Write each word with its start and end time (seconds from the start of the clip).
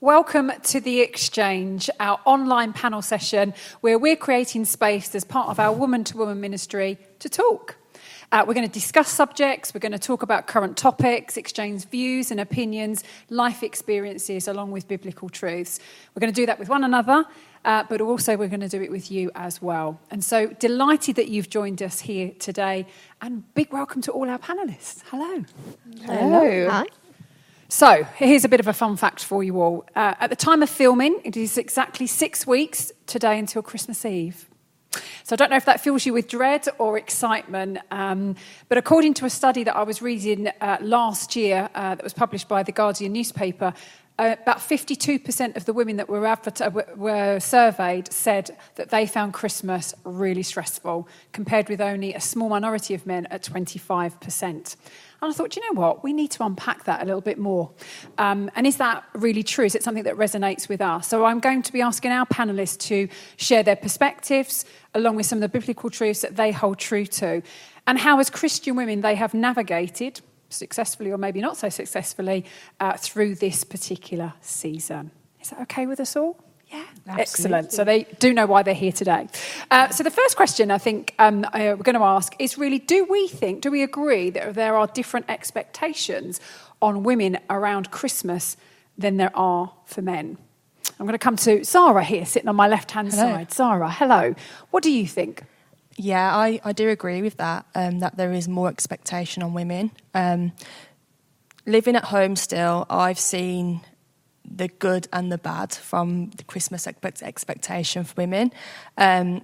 Welcome 0.00 0.52
to 0.64 0.80
The 0.80 1.00
Exchange, 1.00 1.88
our 2.00 2.20
online 2.24 2.72
panel 2.72 3.00
session 3.00 3.54
where 3.80 3.98
we're 3.98 4.16
creating 4.16 4.64
space 4.64 5.14
as 5.14 5.24
part 5.24 5.48
of 5.48 5.58
our 5.58 5.72
woman 5.72 6.04
to 6.04 6.16
woman 6.16 6.40
ministry 6.40 6.98
to 7.20 7.28
talk. 7.28 7.76
Uh, 8.32 8.44
we're 8.46 8.54
going 8.54 8.66
to 8.66 8.72
discuss 8.72 9.08
subjects, 9.08 9.72
we're 9.72 9.80
going 9.80 9.92
to 9.92 9.98
talk 9.98 10.22
about 10.22 10.46
current 10.46 10.76
topics, 10.76 11.36
exchange 11.36 11.86
views 11.86 12.32
and 12.32 12.40
opinions, 12.40 13.04
life 13.30 13.62
experiences, 13.62 14.48
along 14.48 14.72
with 14.72 14.88
biblical 14.88 15.28
truths. 15.28 15.78
We're 16.14 16.20
going 16.20 16.32
to 16.32 16.40
do 16.40 16.46
that 16.46 16.58
with 16.58 16.68
one 16.68 16.84
another, 16.84 17.24
uh, 17.64 17.84
but 17.88 18.00
also 18.00 18.36
we're 18.36 18.48
going 18.48 18.60
to 18.60 18.68
do 18.68 18.82
it 18.82 18.90
with 18.90 19.10
you 19.10 19.30
as 19.36 19.62
well. 19.62 20.00
And 20.10 20.22
so, 20.22 20.48
delighted 20.48 21.16
that 21.16 21.28
you've 21.28 21.48
joined 21.48 21.82
us 21.82 22.00
here 22.00 22.32
today, 22.40 22.86
and 23.22 23.54
big 23.54 23.72
welcome 23.72 24.02
to 24.02 24.12
all 24.12 24.28
our 24.28 24.38
panelists. 24.38 25.02
Hello. 25.06 25.44
Hello. 26.04 26.18
Hello. 26.18 26.70
Hi. 26.70 26.86
So, 27.76 28.04
here's 28.14 28.44
a 28.44 28.48
bit 28.48 28.60
of 28.60 28.68
a 28.68 28.72
fun 28.72 28.96
fact 28.96 29.24
for 29.24 29.42
you 29.42 29.60
all. 29.60 29.84
Uh, 29.96 30.14
at 30.20 30.30
the 30.30 30.36
time 30.36 30.62
of 30.62 30.70
filming, 30.70 31.20
it 31.24 31.36
is 31.36 31.58
exactly 31.58 32.06
six 32.06 32.46
weeks 32.46 32.92
today 33.06 33.36
until 33.36 33.62
Christmas 33.62 34.04
Eve. 34.04 34.48
So 35.24 35.32
I 35.32 35.36
don't 35.36 35.50
know 35.50 35.56
if 35.56 35.64
that 35.64 35.80
fills 35.80 36.06
you 36.06 36.12
with 36.12 36.28
dread 36.28 36.68
or 36.78 36.96
excitement, 36.96 37.78
um, 37.90 38.36
but 38.68 38.78
according 38.78 39.14
to 39.14 39.24
a 39.24 39.30
study 39.30 39.64
that 39.64 39.74
I 39.74 39.82
was 39.82 40.00
reading 40.00 40.46
uh, 40.60 40.76
last 40.82 41.34
year 41.34 41.68
uh, 41.74 41.96
that 41.96 42.04
was 42.04 42.14
published 42.14 42.48
by 42.48 42.62
the 42.62 42.70
Guardian 42.70 43.12
newspaper, 43.12 43.74
uh, 44.16 44.36
about 44.40 44.58
52% 44.58 45.56
of 45.56 45.64
the 45.64 45.72
women 45.72 45.96
that 45.96 46.08
were, 46.08 46.24
adver- 46.24 46.86
were 46.96 47.40
surveyed 47.40 48.12
said 48.12 48.56
that 48.76 48.90
they 48.90 49.06
found 49.06 49.34
Christmas 49.34 49.92
really 50.04 50.42
stressful, 50.44 51.08
compared 51.32 51.68
with 51.68 51.80
only 51.80 52.14
a 52.14 52.20
small 52.20 52.48
minority 52.48 52.94
of 52.94 53.06
men 53.06 53.26
at 53.26 53.42
25%. 53.42 54.42
And 54.44 54.76
I 55.20 55.32
thought, 55.32 55.56
you 55.56 55.62
know 55.62 55.80
what? 55.80 56.04
We 56.04 56.12
need 56.12 56.30
to 56.32 56.44
unpack 56.44 56.84
that 56.84 57.02
a 57.02 57.04
little 57.04 57.22
bit 57.22 57.38
more. 57.38 57.70
Um, 58.18 58.50
and 58.54 58.66
is 58.66 58.76
that 58.76 59.04
really 59.14 59.42
true? 59.42 59.64
Is 59.64 59.74
it 59.74 59.82
something 59.82 60.04
that 60.04 60.16
resonates 60.16 60.68
with 60.68 60.80
us? 60.80 61.08
So 61.08 61.24
I'm 61.24 61.40
going 61.40 61.62
to 61.62 61.72
be 61.72 61.80
asking 61.80 62.12
our 62.12 62.26
panelists 62.26 62.78
to 62.88 63.08
share 63.36 63.62
their 63.64 63.76
perspectives 63.76 64.64
along 64.94 65.16
with 65.16 65.26
some 65.26 65.38
of 65.38 65.40
the 65.40 65.48
biblical 65.48 65.90
truths 65.90 66.20
that 66.20 66.36
they 66.36 66.52
hold 66.52 66.78
true 66.78 67.06
to, 67.06 67.42
and 67.86 67.98
how, 67.98 68.20
as 68.20 68.30
Christian 68.30 68.76
women, 68.76 69.00
they 69.00 69.16
have 69.16 69.34
navigated 69.34 70.20
successfully 70.54 71.10
or 71.10 71.18
maybe 71.18 71.40
not 71.40 71.56
so 71.56 71.68
successfully 71.68 72.44
uh, 72.80 72.96
through 72.96 73.34
this 73.36 73.64
particular 73.64 74.34
season. 74.40 75.10
Is 75.40 75.50
that 75.50 75.60
okay 75.62 75.86
with 75.86 76.00
us 76.00 76.16
all? 76.16 76.38
Yeah, 76.70 76.84
Absolutely. 77.06 77.22
excellent. 77.22 77.72
So 77.72 77.84
they 77.84 78.04
do 78.18 78.32
know 78.32 78.46
why 78.46 78.62
they're 78.62 78.74
here 78.74 78.90
today. 78.92 79.28
Uh, 79.70 79.90
so 79.90 80.02
the 80.02 80.10
first 80.10 80.36
question 80.36 80.70
I 80.70 80.78
think 80.78 81.14
um, 81.18 81.44
uh, 81.44 81.50
we're 81.52 81.76
going 81.76 81.94
to 81.94 82.02
ask 82.02 82.34
is 82.38 82.58
really: 82.58 82.78
Do 82.78 83.04
we 83.04 83.28
think, 83.28 83.60
do 83.60 83.70
we 83.70 83.82
agree 83.82 84.30
that 84.30 84.54
there 84.54 84.76
are 84.76 84.86
different 84.88 85.26
expectations 85.28 86.40
on 86.80 87.02
women 87.02 87.38
around 87.48 87.90
Christmas 87.90 88.56
than 88.98 89.18
there 89.18 89.36
are 89.36 89.72
for 89.84 90.02
men? 90.02 90.38
I'm 90.98 91.06
going 91.06 91.12
to 91.12 91.18
come 91.18 91.36
to 91.36 91.64
Zara 91.64 92.04
here, 92.04 92.24
sitting 92.24 92.48
on 92.48 92.56
my 92.56 92.68
left-hand 92.68 93.12
side. 93.12 93.52
Zara, 93.52 93.90
hello. 93.90 94.34
What 94.70 94.82
do 94.82 94.90
you 94.90 95.06
think? 95.06 95.44
Yeah, 95.96 96.34
I, 96.36 96.60
I 96.64 96.72
do 96.72 96.88
agree 96.88 97.22
with 97.22 97.36
that. 97.36 97.66
Um, 97.74 98.00
that 98.00 98.16
there 98.16 98.32
is 98.32 98.48
more 98.48 98.68
expectation 98.68 99.42
on 99.42 99.54
women. 99.54 99.92
Um, 100.12 100.52
living 101.66 101.96
at 101.96 102.04
home 102.04 102.36
still, 102.36 102.86
I've 102.90 103.18
seen 103.18 103.80
the 104.44 104.68
good 104.68 105.08
and 105.12 105.32
the 105.32 105.38
bad 105.38 105.72
from 105.72 106.30
the 106.36 106.44
Christmas 106.44 106.86
expectation 106.86 108.04
for 108.04 108.14
women. 108.16 108.52
Um, 108.98 109.42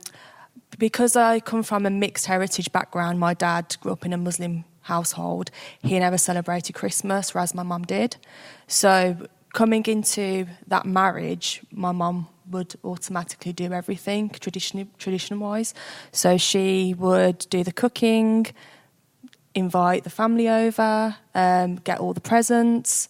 because 0.78 1.17
I 1.17 1.41
come 1.41 1.62
from 1.62 1.87
a 1.87 1.91
mixed 1.91 2.27
heritage 2.27 2.71
background, 2.73 3.19
my 3.19 3.34
dad 3.34 3.77
grew 3.81 3.93
up 3.93 4.05
in 4.05 4.12
a 4.12 4.19
Muslim 4.19 4.65
household. 4.83 5.51
He 5.83 5.98
never 5.98 6.19
celebrated 6.19 6.75
Christmas, 6.75 7.34
whereas 7.34 7.55
my 7.55 7.62
mum 7.62 7.84
did. 7.84 8.17
So, 8.67 9.28
coming 9.53 9.84
into 9.87 10.47
that 10.69 10.87
marriage, 10.87 11.61
my 11.73 11.93
mum 11.93 12.28
would 12.51 12.75
automatically 12.84 13.53
do 13.53 13.73
everything 13.73 14.29
tradition 14.31 14.91
tradition 14.98 15.41
wise. 15.41 15.75
So 16.12 16.37
she 16.37 16.95
would 16.95 17.47
do 17.50 17.65
the 17.65 17.72
cooking, 17.72 18.47
invite 19.55 20.05
the 20.05 20.11
family 20.11 20.49
over, 20.49 21.16
um, 21.34 21.77
get 21.77 21.99
all 21.99 22.12
the 22.12 22.21
presents, 22.21 23.09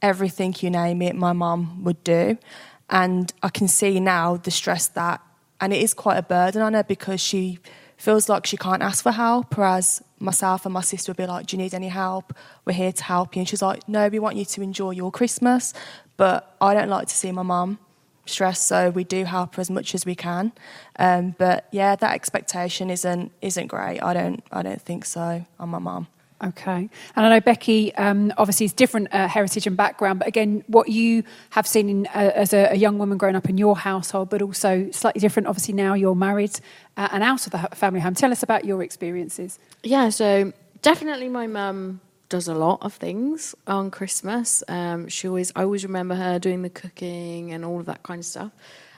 everything 0.00 0.54
you 0.60 0.70
name 0.70 1.02
it, 1.02 1.14
my 1.14 1.32
mum 1.32 1.84
would 1.84 2.02
do. 2.04 2.38
And 2.90 3.32
I 3.42 3.48
can 3.48 3.68
see 3.68 4.00
now 4.00 4.36
the 4.36 4.50
stress 4.50 4.88
that, 4.88 5.20
and 5.60 5.72
it 5.72 5.80
is 5.80 5.94
quite 5.94 6.18
a 6.18 6.22
burden 6.22 6.60
on 6.60 6.74
her 6.74 6.84
because 6.84 7.20
she 7.20 7.58
feels 7.96 8.28
like 8.28 8.46
she 8.46 8.56
can't 8.56 8.82
ask 8.82 9.02
for 9.02 9.12
help. 9.12 9.56
Whereas 9.56 10.02
myself 10.18 10.66
and 10.66 10.74
my 10.74 10.80
sister 10.80 11.10
would 11.10 11.16
be 11.16 11.26
like, 11.26 11.46
Do 11.46 11.56
you 11.56 11.62
need 11.62 11.72
any 11.72 11.88
help? 11.88 12.34
We're 12.64 12.72
here 12.72 12.92
to 12.92 13.04
help 13.04 13.36
you. 13.36 13.40
And 13.40 13.48
she's 13.48 13.62
like, 13.62 13.88
No, 13.88 14.08
we 14.08 14.18
want 14.18 14.36
you 14.36 14.44
to 14.44 14.62
enjoy 14.62 14.90
your 14.90 15.10
Christmas. 15.10 15.72
But 16.16 16.54
I 16.60 16.74
don't 16.74 16.88
like 16.88 17.08
to 17.08 17.14
see 17.14 17.32
my 17.32 17.42
mum 17.42 17.78
stressed, 18.26 18.66
so 18.66 18.90
we 18.90 19.04
do 19.04 19.24
help 19.24 19.56
her 19.56 19.60
as 19.60 19.70
much 19.70 19.94
as 19.94 20.06
we 20.06 20.14
can. 20.14 20.52
Um, 20.98 21.34
but 21.38 21.66
yeah, 21.72 21.96
that 21.96 22.14
expectation 22.14 22.90
isn't 22.90 23.32
isn't 23.40 23.66
great. 23.66 24.00
I 24.00 24.14
don't 24.14 24.42
I 24.52 24.62
don't 24.62 24.80
think 24.80 25.04
so 25.04 25.44
on 25.58 25.68
my 25.68 25.78
mum. 25.78 26.06
Okay. 26.44 26.90
And 27.14 27.26
I 27.26 27.28
know 27.28 27.40
Becky 27.40 27.94
um, 27.94 28.32
obviously 28.36 28.66
is 28.66 28.72
different 28.72 29.14
uh, 29.14 29.28
heritage 29.28 29.66
and 29.68 29.76
background, 29.76 30.18
but 30.18 30.26
again, 30.26 30.64
what 30.66 30.88
you 30.88 31.22
have 31.50 31.68
seen 31.68 31.88
in, 31.88 32.06
uh, 32.08 32.32
as 32.34 32.52
a, 32.52 32.72
a, 32.72 32.74
young 32.74 32.98
woman 32.98 33.16
growing 33.16 33.36
up 33.36 33.48
in 33.48 33.58
your 33.58 33.76
household, 33.76 34.28
but 34.28 34.42
also 34.42 34.90
slightly 34.90 35.20
different. 35.20 35.46
Obviously, 35.46 35.72
now 35.72 35.94
you're 35.94 36.16
married 36.16 36.58
uh, 36.96 37.08
and 37.12 37.22
out 37.22 37.46
of 37.46 37.52
the 37.52 37.76
family 37.76 38.00
home. 38.00 38.14
Tell 38.14 38.32
us 38.32 38.42
about 38.42 38.64
your 38.64 38.82
experiences. 38.82 39.60
Yeah, 39.84 40.08
so 40.08 40.52
definitely 40.82 41.28
my 41.28 41.46
mum 41.46 42.00
does 42.32 42.48
a 42.48 42.54
lot 42.54 42.78
of 42.80 42.94
things 42.94 43.54
on 43.66 43.90
Christmas. 43.90 44.64
Um, 44.66 45.06
she 45.08 45.28
always, 45.28 45.52
I 45.54 45.64
always 45.64 45.84
remember 45.84 46.14
her 46.14 46.38
doing 46.38 46.62
the 46.62 46.70
cooking 46.70 47.52
and 47.52 47.62
all 47.62 47.78
of 47.80 47.86
that 47.86 48.02
kind 48.02 48.20
of 48.20 48.24
stuff. 48.24 48.52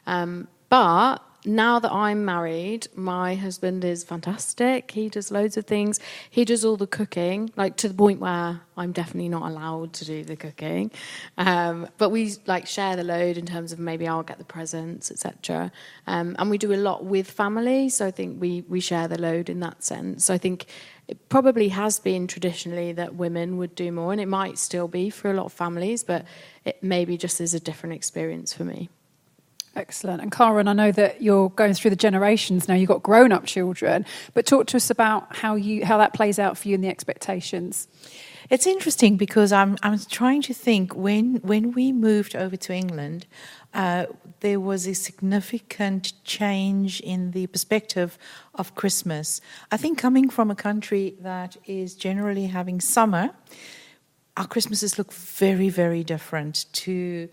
Um, 0.07 0.47
but 0.75 1.23
now 1.45 1.79
that 1.79 1.93
I'm 1.93 2.25
married, 2.25 2.89
my 2.97 3.37
husband 3.37 3.85
is 3.85 4.03
fantastic. 4.03 4.91
He 4.91 5.09
does 5.09 5.31
loads 5.31 5.57
of 5.57 5.67
things. 5.67 6.01
He 6.29 6.45
does 6.45 6.65
all 6.65 6.77
the 6.77 6.89
cooking, 6.89 7.53
like 7.55 7.77
to 7.77 7.87
the 7.87 7.95
point 7.95 8.19
where 8.19 8.61
I'm 8.77 8.91
definitely 8.91 9.29
not 9.29 9.49
allowed 9.49 9.93
to 9.93 10.05
do 10.05 10.25
the 10.25 10.35
cooking. 10.35 10.91
Um, 11.39 11.87
but 11.97 12.09
we 12.09 12.35
like 12.47 12.67
share 12.67 12.97
the 12.97 13.05
load 13.05 13.37
in 13.37 13.47
terms 13.47 13.71
of 13.71 13.79
maybe 13.79 14.09
I'll 14.09 14.25
get 14.25 14.39
the 14.39 14.45
presents, 14.45 15.13
etc. 15.13 15.71
Um, 16.09 16.35
and 16.41 16.51
we 16.51 16.59
do 16.59 16.73
a 16.73 16.81
lot 16.89 17.05
with 17.05 17.31
family, 17.31 17.89
so 17.89 18.09
I 18.09 18.11
think 18.11 18.41
we 18.41 18.65
we 18.69 18.81
share 18.81 19.07
the 19.07 19.21
load 19.21 19.49
in 19.49 19.61
that 19.61 19.85
sense. 19.85 20.25
So 20.25 20.35
I 20.35 20.39
think 20.39 20.67
it 21.07 21.29
probably 21.29 21.69
has 21.69 22.01
been 22.01 22.27
traditionally 22.27 22.91
that 22.95 23.15
women 23.15 23.59
would 23.59 23.77
do 23.77 23.93
more, 23.93 24.11
and 24.11 24.21
it 24.21 24.27
might 24.27 24.59
still 24.59 24.89
be 24.89 25.09
for 25.09 25.31
a 25.31 25.35
lot 25.35 25.47
of 25.47 25.53
families, 25.53 26.03
but 26.03 26.25
it 26.65 26.83
maybe 26.83 27.17
just 27.17 27.41
is 27.41 27.55
a 27.55 27.61
different 27.61 27.95
experience 27.95 28.53
for 28.53 28.65
me. 28.65 28.89
Excellent. 29.77 30.23
And 30.23 30.31
Karen, 30.31 30.69
I 30.69 30.73
know 30.73 30.93
that 30.93 31.21
you're 31.21 31.51
going 31.51 31.75
through 31.75 31.91
the 31.91 31.97
generations 31.97 32.69
now. 32.69 32.75
You've 32.75 32.89
got 32.89 33.03
grown-up 33.03 33.45
children, 33.45 34.07
but 34.33 34.47
talk 34.47 34.67
to 34.69 34.77
us 34.77 34.89
about 34.89 35.35
how 35.35 35.57
you 35.57 35.85
how 35.85 35.99
that 35.99 36.15
plays 36.15 36.39
out 36.39 36.57
for 36.57 36.69
you 36.69 36.77
and 36.77 36.85
the 36.85 36.89
expectations. 36.89 37.89
It's 38.51 38.67
interesting 38.67 39.17
because 39.17 39.53
I'm 39.53 39.77
I'm 39.83 39.99
trying 39.99 40.43
to 40.43 40.55
think 40.55 40.95
when 40.95 41.37
when 41.37 41.73
we 41.73 41.91
moved 41.93 42.37
over 42.37 42.57
to 42.57 42.73
England, 42.73 43.27
uh, 43.73 44.07
there 44.41 44.61
was 44.61 44.87
a 44.87 44.95
significant 44.95 46.13
change 46.23 47.01
in 47.01 47.33
the 47.33 47.49
perspective 47.49 48.17
of 48.55 48.77
Christmas. 48.77 49.41
I 49.73 49.77
think 49.77 49.99
coming 49.99 50.31
from 50.31 50.51
a 50.51 50.55
country 50.55 51.17
that 51.21 51.57
is 51.67 51.97
generally 51.97 52.47
having 52.47 52.81
summer, 52.81 53.31
our 54.37 54.47
Christmases 54.47 54.99
look 54.99 55.13
very 55.13 55.69
very 55.69 56.05
different 56.05 56.67
to 56.75 57.29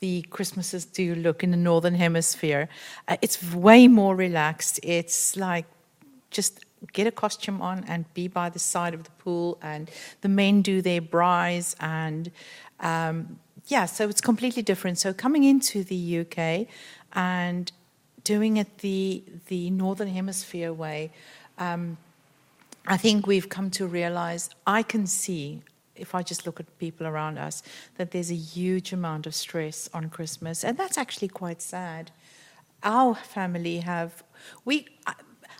the 0.00 0.22
Christmases 0.30 0.84
do 0.84 1.14
look 1.14 1.42
in 1.42 1.50
the 1.50 1.56
Northern 1.56 1.94
Hemisphere. 1.94 2.68
Uh, 3.06 3.16
it's 3.22 3.42
way 3.52 3.88
more 3.88 4.14
relaxed. 4.14 4.80
It's 4.82 5.36
like 5.36 5.66
just 6.30 6.64
get 6.92 7.06
a 7.06 7.10
costume 7.10 7.60
on 7.60 7.84
and 7.88 8.12
be 8.14 8.28
by 8.28 8.48
the 8.48 8.58
side 8.58 8.94
of 8.94 9.04
the 9.04 9.10
pool, 9.22 9.58
and 9.62 9.90
the 10.20 10.28
men 10.28 10.62
do 10.62 10.80
their 10.82 11.00
braais, 11.00 11.74
and 11.80 12.30
um, 12.80 13.38
yeah, 13.66 13.86
so 13.86 14.08
it's 14.08 14.20
completely 14.20 14.62
different. 14.62 14.98
So 14.98 15.12
coming 15.12 15.44
into 15.44 15.84
the 15.84 16.20
UK 16.20 16.66
and 17.12 17.70
doing 18.24 18.56
it 18.56 18.78
the 18.78 19.22
the 19.46 19.70
Northern 19.70 20.08
Hemisphere 20.08 20.72
way. 20.72 21.10
Um, 21.58 21.96
I 22.86 22.96
think 22.96 23.26
we've 23.26 23.50
come 23.50 23.70
to 23.72 23.86
realize 23.86 24.48
I 24.66 24.82
can 24.82 25.06
see 25.06 25.60
if 25.98 26.14
I 26.14 26.22
just 26.22 26.46
look 26.46 26.60
at 26.60 26.78
people 26.78 27.06
around 27.06 27.38
us, 27.38 27.62
that 27.96 28.10
there's 28.10 28.30
a 28.30 28.36
huge 28.36 28.92
amount 28.92 29.26
of 29.26 29.34
stress 29.34 29.88
on 29.92 30.10
Christmas, 30.10 30.64
and 30.64 30.76
that's 30.76 30.98
actually 30.98 31.28
quite 31.28 31.60
sad. 31.62 32.10
Our 32.82 33.14
family 33.14 33.78
have 33.78 34.22
we. 34.64 34.86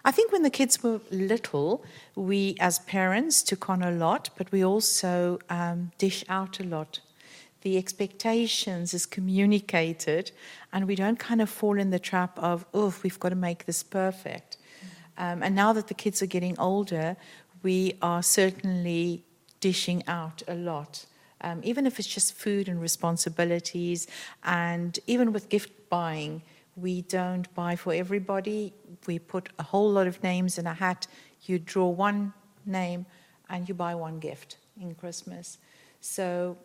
I 0.05 0.13
think 0.13 0.33
when 0.33 0.43
the 0.43 0.51
kids 0.51 0.83
were 0.83 1.01
little, 1.11 1.85
we 2.15 2.57
as 2.61 2.79
parents 2.79 3.43
took 3.43 3.69
on 3.69 3.83
a 3.83 3.91
lot, 3.91 4.31
but 4.39 4.51
we 4.53 4.65
also 4.65 5.39
um, 5.51 5.91
dish 5.99 6.25
out 6.29 6.61
a 6.61 6.65
lot. 6.65 7.01
The 7.63 7.77
expectations 7.77 8.95
is 8.95 9.05
communicated, 9.05 10.31
and 10.73 10.87
we 10.87 10.95
don't 10.95 11.19
kind 11.19 11.43
of 11.43 11.51
fall 11.51 11.79
in 11.79 11.91
the 11.91 11.99
trap 11.99 12.39
of, 12.39 12.65
oh, 12.73 12.95
we've 13.03 13.19
got 13.19 13.31
to 13.31 13.35
make 13.35 13.67
this 13.67 13.83
perfect. 13.83 14.57
Um, 15.19 15.43
and 15.43 15.55
now 15.55 15.73
that 15.73 15.89
the 15.89 15.95
kids 15.95 16.23
are 16.23 16.27
getting 16.27 16.57
older, 16.59 17.17
we 17.63 17.99
are 18.01 18.23
certainly 18.23 19.25
dishing 19.61 20.03
out 20.07 20.43
a 20.49 20.55
lot 20.55 21.07
um, 21.41 21.61
even 21.63 21.87
if 21.87 21.99
it's 21.99 22.09
just 22.09 22.35
food 22.35 22.69
and 22.69 22.81
responsibilities, 22.81 24.07
and 24.45 24.99
even 25.07 25.33
with 25.33 25.49
gift 25.49 25.89
buying, 25.89 26.43
we 26.77 27.03
don't 27.03 27.53
buy 27.55 27.77
for 27.77 27.93
everybody. 27.93 28.73
We 29.07 29.19
put 29.19 29.49
a 29.59 29.63
whole 29.63 29.91
lot 29.91 30.07
of 30.07 30.23
names 30.23 30.59
in 30.59 30.67
a 30.67 30.75
hat. 30.75 31.07
You 31.43 31.59
draw 31.59 31.89
one 31.89 32.33
name 32.67 33.07
and 33.49 33.69
you 33.69 33.75
buy 33.75 33.95
one 33.95 34.19
gift 34.19 34.57
in 34.81 34.95
Christmas. 34.95 35.59
So 36.01 36.59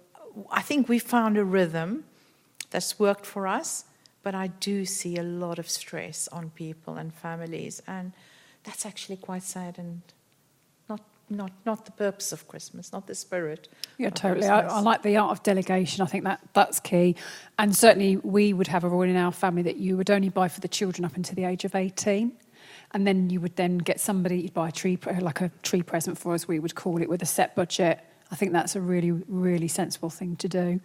I 0.52 0.62
think 0.62 0.90
we 0.90 1.00
found 1.00 1.38
a 1.38 1.46
rhythm 1.46 2.06
that's 2.72 3.00
worked 3.00 3.26
for 3.26 3.48
us, 3.48 3.86
but 4.24 4.34
I 4.34 4.48
do 4.48 4.86
see 4.86 5.18
a 5.18 5.24
lot 5.24 5.60
of 5.60 5.70
stress 5.70 6.28
on 6.30 6.50
people 6.52 6.96
and 6.96 7.14
families, 7.14 7.82
and 7.88 8.14
that's 8.64 8.86
actually 8.86 9.18
quite 9.18 9.44
sad 9.44 9.78
and 9.78 10.02
not 11.38 11.52
not 11.66 11.66
not 11.66 11.86
the 11.86 11.92
purpose 11.92 12.32
of 12.32 12.48
Christmas, 12.48 12.92
not 12.92 13.08
the 13.08 13.16
spirit. 13.16 13.68
Yeah, 13.98 14.10
totally. 14.10 14.48
I, 14.48 14.62
I, 14.62 14.80
like 14.80 15.02
the 15.02 15.18
art 15.18 15.32
of 15.32 15.44
delegation. 15.44 16.02
I 16.02 16.06
think 16.08 16.24
that 16.24 16.40
that's 16.54 16.80
key, 16.80 17.16
and 17.58 17.76
certainly 17.76 18.18
we 18.18 18.54
would 18.54 18.68
have 18.68 18.84
a 18.84 18.90
rule 18.90 19.04
in 19.04 19.16
our 19.16 19.32
family 19.32 19.64
that 19.64 19.78
you 19.78 19.98
would 19.98 20.10
only 20.10 20.30
buy 20.30 20.48
for 20.48 20.62
the 20.62 20.68
children 20.68 21.06
up 21.06 21.16
until 21.16 21.36
the 21.36 21.46
age 21.46 21.66
of 21.66 21.76
eighteen. 21.76 22.34
And 22.96 23.08
then 23.08 23.32
you 23.32 23.42
would 23.42 23.56
then 23.56 23.80
get 23.80 24.00
somebody 24.00 24.48
to 24.48 24.54
buy 24.54 24.70
a 24.70 24.72
tree, 24.72 25.00
like 25.20 25.42
a 25.42 25.50
tree 25.64 25.82
present 25.82 26.16
for 26.16 26.36
us, 26.36 26.48
we 26.48 26.60
would 26.60 26.76
call 26.76 27.02
it, 27.02 27.10
with 27.10 27.24
a 27.24 27.26
set 27.26 27.56
budget 27.56 28.00
I 28.34 28.36
think 28.36 28.52
that's 28.52 28.76
a 28.76 28.82
really, 28.82 29.12
really 29.12 29.68
sensible 29.68 30.10
thing 30.10 30.36
to 30.38 30.50
do. 30.50 30.82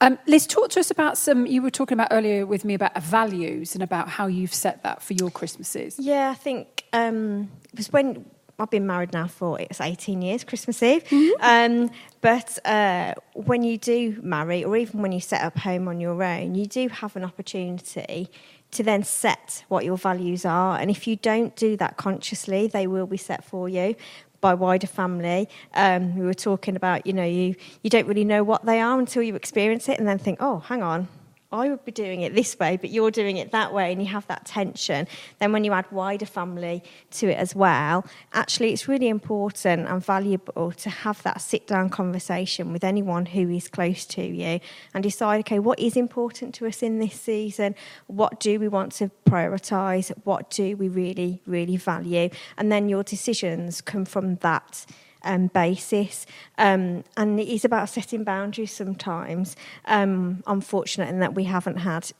Um, 0.00 0.20
Liz, 0.28 0.46
talk 0.46 0.70
to 0.70 0.80
us 0.80 0.92
about 0.92 1.18
some. 1.18 1.44
You 1.44 1.62
were 1.62 1.70
talking 1.70 1.94
about 1.96 2.08
earlier 2.12 2.46
with 2.46 2.64
me 2.64 2.74
about 2.74 3.02
values 3.02 3.74
and 3.74 3.82
about 3.82 4.08
how 4.08 4.28
you've 4.28 4.54
set 4.54 4.84
that 4.84 5.02
for 5.02 5.14
your 5.14 5.30
Christmases. 5.30 5.98
Yeah, 5.98 6.30
I 6.30 6.34
think 6.34 6.84
um, 6.92 7.50
because 7.72 7.92
when 7.92 8.24
I've 8.58 8.70
been 8.70 8.86
married 8.86 9.12
now 9.12 9.26
for 9.26 9.60
it's 9.60 9.80
18 9.80 10.22
years, 10.22 10.42
Christmas 10.42 10.82
Eve. 10.82 11.04
Mm-hmm. 11.04 11.82
Um, 11.82 11.90
but 12.22 12.58
uh, 12.66 13.14
when 13.34 13.62
you 13.62 13.76
do 13.76 14.18
marry, 14.22 14.64
or 14.64 14.76
even 14.76 15.02
when 15.02 15.12
you 15.12 15.20
set 15.20 15.42
up 15.42 15.58
home 15.58 15.88
on 15.88 16.00
your 16.00 16.22
own, 16.22 16.54
you 16.54 16.66
do 16.66 16.88
have 16.88 17.16
an 17.16 17.24
opportunity 17.24 18.30
to 18.72 18.82
then 18.82 19.04
set 19.04 19.64
what 19.68 19.84
your 19.84 19.98
values 19.98 20.44
are. 20.44 20.78
And 20.78 20.90
if 20.90 21.06
you 21.06 21.16
don't 21.16 21.54
do 21.54 21.76
that 21.76 21.96
consciously, 21.96 22.66
they 22.66 22.86
will 22.86 23.06
be 23.06 23.18
set 23.18 23.44
for 23.44 23.68
you 23.68 23.94
by 24.40 24.54
wider 24.54 24.86
family. 24.86 25.48
Um, 25.74 26.16
we 26.16 26.24
were 26.24 26.34
talking 26.34 26.76
about, 26.76 27.06
you 27.06 27.12
know, 27.12 27.24
you, 27.24 27.54
you 27.82 27.90
don't 27.90 28.06
really 28.06 28.24
know 28.24 28.42
what 28.42 28.64
they 28.64 28.80
are 28.80 28.98
until 28.98 29.22
you 29.22 29.34
experience 29.34 29.88
it 29.88 29.98
and 29.98 30.08
then 30.08 30.18
think, 30.18 30.38
oh, 30.40 30.60
hang 30.60 30.82
on, 30.82 31.08
I 31.52 31.68
would 31.68 31.84
be 31.84 31.92
doing 31.92 32.22
it 32.22 32.34
this 32.34 32.58
way, 32.58 32.76
but 32.76 32.90
you're 32.90 33.10
doing 33.10 33.36
it 33.36 33.52
that 33.52 33.72
way, 33.72 33.92
and 33.92 34.02
you 34.02 34.08
have 34.08 34.26
that 34.26 34.44
tension. 34.44 35.06
Then, 35.38 35.52
when 35.52 35.64
you 35.64 35.72
add 35.72 35.90
wider 35.92 36.26
family 36.26 36.82
to 37.12 37.28
it 37.28 37.36
as 37.36 37.54
well, 37.54 38.04
actually, 38.32 38.72
it's 38.72 38.88
really 38.88 39.08
important 39.08 39.86
and 39.86 40.04
valuable 40.04 40.72
to 40.72 40.90
have 40.90 41.22
that 41.22 41.40
sit 41.40 41.66
down 41.66 41.90
conversation 41.90 42.72
with 42.72 42.82
anyone 42.82 43.26
who 43.26 43.48
is 43.50 43.68
close 43.68 44.04
to 44.06 44.22
you 44.22 44.60
and 44.92 45.02
decide 45.02 45.40
okay, 45.40 45.58
what 45.58 45.78
is 45.78 45.96
important 45.96 46.54
to 46.56 46.66
us 46.66 46.82
in 46.82 46.98
this 46.98 47.20
season? 47.20 47.74
What 48.08 48.40
do 48.40 48.58
we 48.58 48.68
want 48.68 48.92
to 48.92 49.10
prioritise? 49.24 50.12
What 50.24 50.50
do 50.50 50.76
we 50.76 50.88
really, 50.88 51.42
really 51.46 51.76
value? 51.76 52.30
And 52.58 52.72
then 52.72 52.88
your 52.88 53.02
decisions 53.02 53.80
come 53.80 54.04
from 54.04 54.36
that 54.36 54.84
um, 55.26 55.48
basis. 55.48 56.26
Um, 56.58 57.04
and 57.16 57.38
it 57.38 57.48
is 57.48 57.64
about 57.64 57.88
setting 57.88 58.24
boundaries 58.24 58.72
sometimes. 58.72 59.56
Um, 59.86 60.42
unfortunate 60.46 61.08
in 61.08 61.20
that 61.20 61.34
we 61.34 61.44
haven't 61.44 61.78
had 61.78 62.10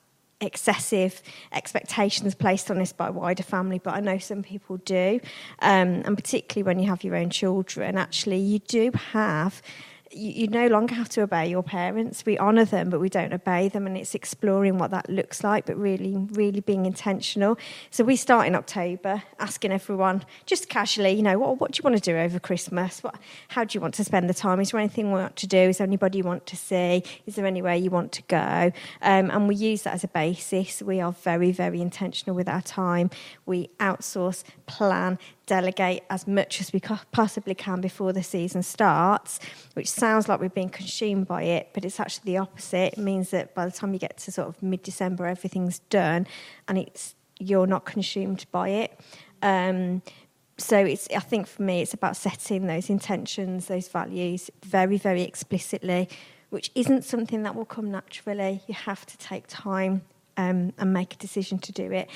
excessive 0.40 1.22
expectations 1.52 2.34
placed 2.34 2.70
on 2.70 2.78
us 2.78 2.92
by 2.92 3.08
wider 3.08 3.42
family, 3.42 3.78
but 3.78 3.94
I 3.94 4.00
know 4.00 4.18
some 4.18 4.42
people 4.42 4.76
do. 4.78 5.20
Um, 5.60 6.02
and 6.04 6.16
particularly 6.16 6.64
when 6.64 6.78
you 6.78 6.88
have 6.88 7.04
your 7.04 7.16
own 7.16 7.30
children, 7.30 7.96
actually, 7.96 8.38
you 8.38 8.58
do 8.58 8.90
have 9.12 9.62
you, 10.16 10.48
no 10.48 10.66
longer 10.68 10.94
have 10.94 11.08
to 11.10 11.22
obey 11.22 11.48
your 11.48 11.62
parents. 11.62 12.24
We 12.24 12.38
honour 12.38 12.64
them, 12.64 12.90
but 12.90 13.00
we 13.00 13.08
don't 13.08 13.32
obey 13.32 13.68
them, 13.68 13.86
and 13.86 13.96
it's 13.96 14.14
exploring 14.14 14.78
what 14.78 14.90
that 14.90 15.08
looks 15.10 15.44
like, 15.44 15.66
but 15.66 15.76
really, 15.76 16.16
really 16.32 16.60
being 16.60 16.86
intentional. 16.86 17.58
So 17.90 18.04
we 18.04 18.16
start 18.16 18.46
in 18.46 18.54
October, 18.54 19.22
asking 19.38 19.72
everyone 19.72 20.24
just 20.46 20.68
casually, 20.68 21.12
you 21.12 21.22
know, 21.22 21.38
what, 21.38 21.60
what 21.60 21.72
do 21.72 21.78
you 21.78 21.82
want 21.82 22.02
to 22.02 22.10
do 22.10 22.16
over 22.16 22.38
Christmas? 22.38 23.02
What, 23.02 23.16
how 23.48 23.64
do 23.64 23.76
you 23.76 23.80
want 23.80 23.94
to 23.94 24.04
spend 24.04 24.28
the 24.28 24.34
time? 24.34 24.60
Is 24.60 24.70
there 24.70 24.80
anything 24.80 25.06
you 25.06 25.12
want 25.12 25.36
to 25.36 25.46
do? 25.46 25.58
Is 25.58 25.78
there 25.78 25.86
anybody 25.86 26.18
you 26.18 26.24
want 26.24 26.46
to 26.46 26.56
see? 26.56 27.02
Is 27.26 27.36
there 27.36 27.46
anywhere 27.46 27.74
you 27.74 27.90
want 27.90 28.12
to 28.12 28.22
go? 28.22 28.72
Um, 29.02 29.30
and 29.30 29.48
we 29.48 29.54
use 29.54 29.82
that 29.82 29.94
as 29.94 30.04
a 30.04 30.08
basis. 30.08 30.82
We 30.82 31.00
are 31.00 31.12
very, 31.12 31.52
very 31.52 31.80
intentional 31.80 32.34
with 32.34 32.48
our 32.48 32.62
time. 32.62 33.10
We 33.44 33.68
outsource, 33.78 34.44
plan, 34.66 35.18
delegate 35.46 36.02
as 36.10 36.26
much 36.26 36.60
as 36.60 36.72
we 36.72 36.80
possibly 37.12 37.54
can 37.54 37.80
before 37.80 38.12
the 38.12 38.22
season 38.22 38.62
starts, 38.62 39.38
which 39.74 39.88
sounds 39.88 40.28
like 40.28 40.40
we're 40.40 40.48
being 40.48 40.68
consumed 40.68 41.26
by 41.26 41.42
it, 41.42 41.70
but 41.72 41.84
it's 41.84 42.00
actually 42.00 42.32
the 42.32 42.38
opposite. 42.38 42.94
It 42.94 42.98
means 42.98 43.30
that 43.30 43.54
by 43.54 43.64
the 43.64 43.72
time 43.72 43.92
you 43.92 43.98
get 43.98 44.18
to 44.18 44.32
sort 44.32 44.48
of 44.48 44.62
mid 44.62 44.82
December, 44.82 45.26
everything's 45.26 45.78
done 45.90 46.26
and 46.68 46.78
it's 46.78 47.14
you're 47.38 47.66
not 47.66 47.84
consumed 47.84 48.46
by 48.50 48.68
it. 48.70 48.98
Um, 49.42 50.02
so 50.58 50.78
it's 50.78 51.08
I 51.14 51.20
think 51.20 51.46
for 51.46 51.62
me 51.62 51.82
it's 51.82 51.94
about 51.94 52.16
setting 52.16 52.66
those 52.66 52.90
intentions, 52.90 53.66
those 53.66 53.88
values 53.88 54.50
very, 54.64 54.96
very 54.98 55.22
explicitly, 55.22 56.08
which 56.50 56.70
isn't 56.74 57.04
something 57.04 57.42
that 57.42 57.54
will 57.54 57.66
come 57.66 57.90
naturally. 57.90 58.62
You 58.66 58.74
have 58.74 59.04
to 59.06 59.18
take 59.18 59.44
time 59.48 60.02
um, 60.36 60.72
and 60.78 60.92
make 60.92 61.14
a 61.14 61.16
decision 61.18 61.58
to 61.58 61.72
do 61.72 61.92
it. 61.92 62.08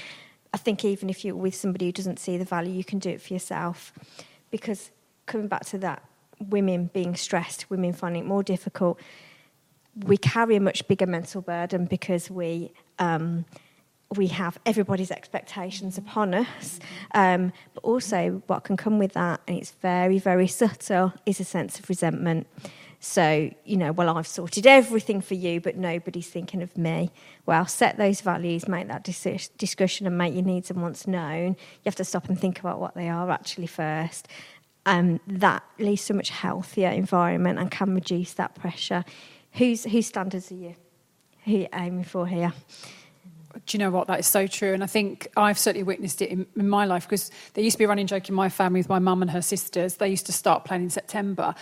I 0.52 0.58
think 0.58 0.84
even 0.84 1.08
if 1.10 1.24
you're 1.24 1.36
with 1.36 1.54
somebody 1.54 1.86
who 1.86 1.92
doesn't 1.92 2.18
see 2.18 2.36
the 2.36 2.44
value, 2.44 2.72
you 2.72 2.84
can 2.84 2.98
do 2.98 3.10
it 3.10 3.22
for 3.22 3.32
yourself. 3.32 3.92
Because 4.50 4.90
coming 5.26 5.48
back 5.48 5.64
to 5.66 5.78
that, 5.78 6.02
women 6.40 6.90
being 6.92 7.14
stressed, 7.14 7.70
women 7.70 7.92
finding 7.92 8.24
it 8.24 8.26
more 8.26 8.42
difficult, 8.42 8.98
we 10.06 10.16
carry 10.16 10.56
a 10.56 10.60
much 10.60 10.86
bigger 10.88 11.06
mental 11.06 11.40
burden 11.42 11.86
because 11.86 12.30
we. 12.30 12.72
Um, 12.98 13.44
we 14.16 14.26
have 14.26 14.58
everybody's 14.66 15.12
expectations 15.12 15.96
upon 15.96 16.34
us, 16.34 16.80
um, 17.14 17.52
but 17.74 17.84
also 17.84 18.42
what 18.48 18.64
can 18.64 18.76
come 18.76 18.98
with 18.98 19.12
that, 19.12 19.40
and 19.46 19.56
it's 19.56 19.70
very, 19.70 20.18
very 20.18 20.48
subtle, 20.48 21.12
is 21.26 21.38
a 21.38 21.44
sense 21.44 21.78
of 21.78 21.88
resentment. 21.88 22.48
So, 23.02 23.50
you 23.64 23.78
know, 23.78 23.92
well, 23.92 24.16
I've 24.16 24.26
sorted 24.26 24.66
everything 24.66 25.22
for 25.22 25.32
you, 25.32 25.58
but 25.58 25.74
nobody's 25.74 26.28
thinking 26.28 26.60
of 26.60 26.76
me. 26.76 27.10
Well, 27.46 27.66
set 27.66 27.96
those 27.96 28.20
values, 28.20 28.68
make 28.68 28.88
that 28.88 29.04
dis- 29.04 29.48
discussion, 29.56 30.06
and 30.06 30.18
make 30.18 30.34
your 30.34 30.42
needs 30.42 30.70
and 30.70 30.82
wants 30.82 31.06
known. 31.06 31.48
You 31.48 31.86
have 31.86 31.94
to 31.96 32.04
stop 32.04 32.28
and 32.28 32.38
think 32.38 32.60
about 32.60 32.78
what 32.78 32.94
they 32.94 33.08
are 33.08 33.30
actually 33.30 33.68
first. 33.68 34.28
Um, 34.84 35.18
that 35.26 35.62
leads 35.78 36.04
to 36.06 36.12
a 36.12 36.16
much 36.16 36.28
healthier 36.28 36.90
environment 36.90 37.58
and 37.58 37.70
can 37.70 37.94
reduce 37.94 38.34
that 38.34 38.54
pressure. 38.54 39.04
Whose, 39.52 39.84
whose 39.84 40.06
standards 40.06 40.52
are 40.52 40.56
you, 40.56 40.76
who 41.46 41.54
are 41.54 41.58
you 41.58 41.68
aiming 41.72 42.04
for 42.04 42.26
here? 42.26 42.52
Do 43.66 43.76
you 43.76 43.78
know 43.78 43.90
what? 43.90 44.08
That 44.08 44.20
is 44.20 44.26
so 44.26 44.46
true. 44.46 44.74
And 44.74 44.84
I 44.84 44.86
think 44.86 45.26
I've 45.36 45.58
certainly 45.58 45.84
witnessed 45.84 46.22
it 46.22 46.30
in, 46.30 46.46
in 46.54 46.68
my 46.68 46.84
life 46.84 47.04
because 47.04 47.30
there 47.54 47.64
used 47.64 47.74
to 47.74 47.78
be 47.78 47.84
a 47.84 47.88
running 47.88 48.06
joke 48.06 48.28
in 48.28 48.34
my 48.34 48.48
family 48.48 48.80
with 48.80 48.88
my 48.88 48.98
mum 48.98 49.22
and 49.22 49.30
her 49.30 49.42
sisters. 49.42 49.96
They 49.96 50.08
used 50.08 50.26
to 50.26 50.32
start 50.32 50.64
planning 50.64 50.84
in 50.84 50.90
September. 50.90 51.54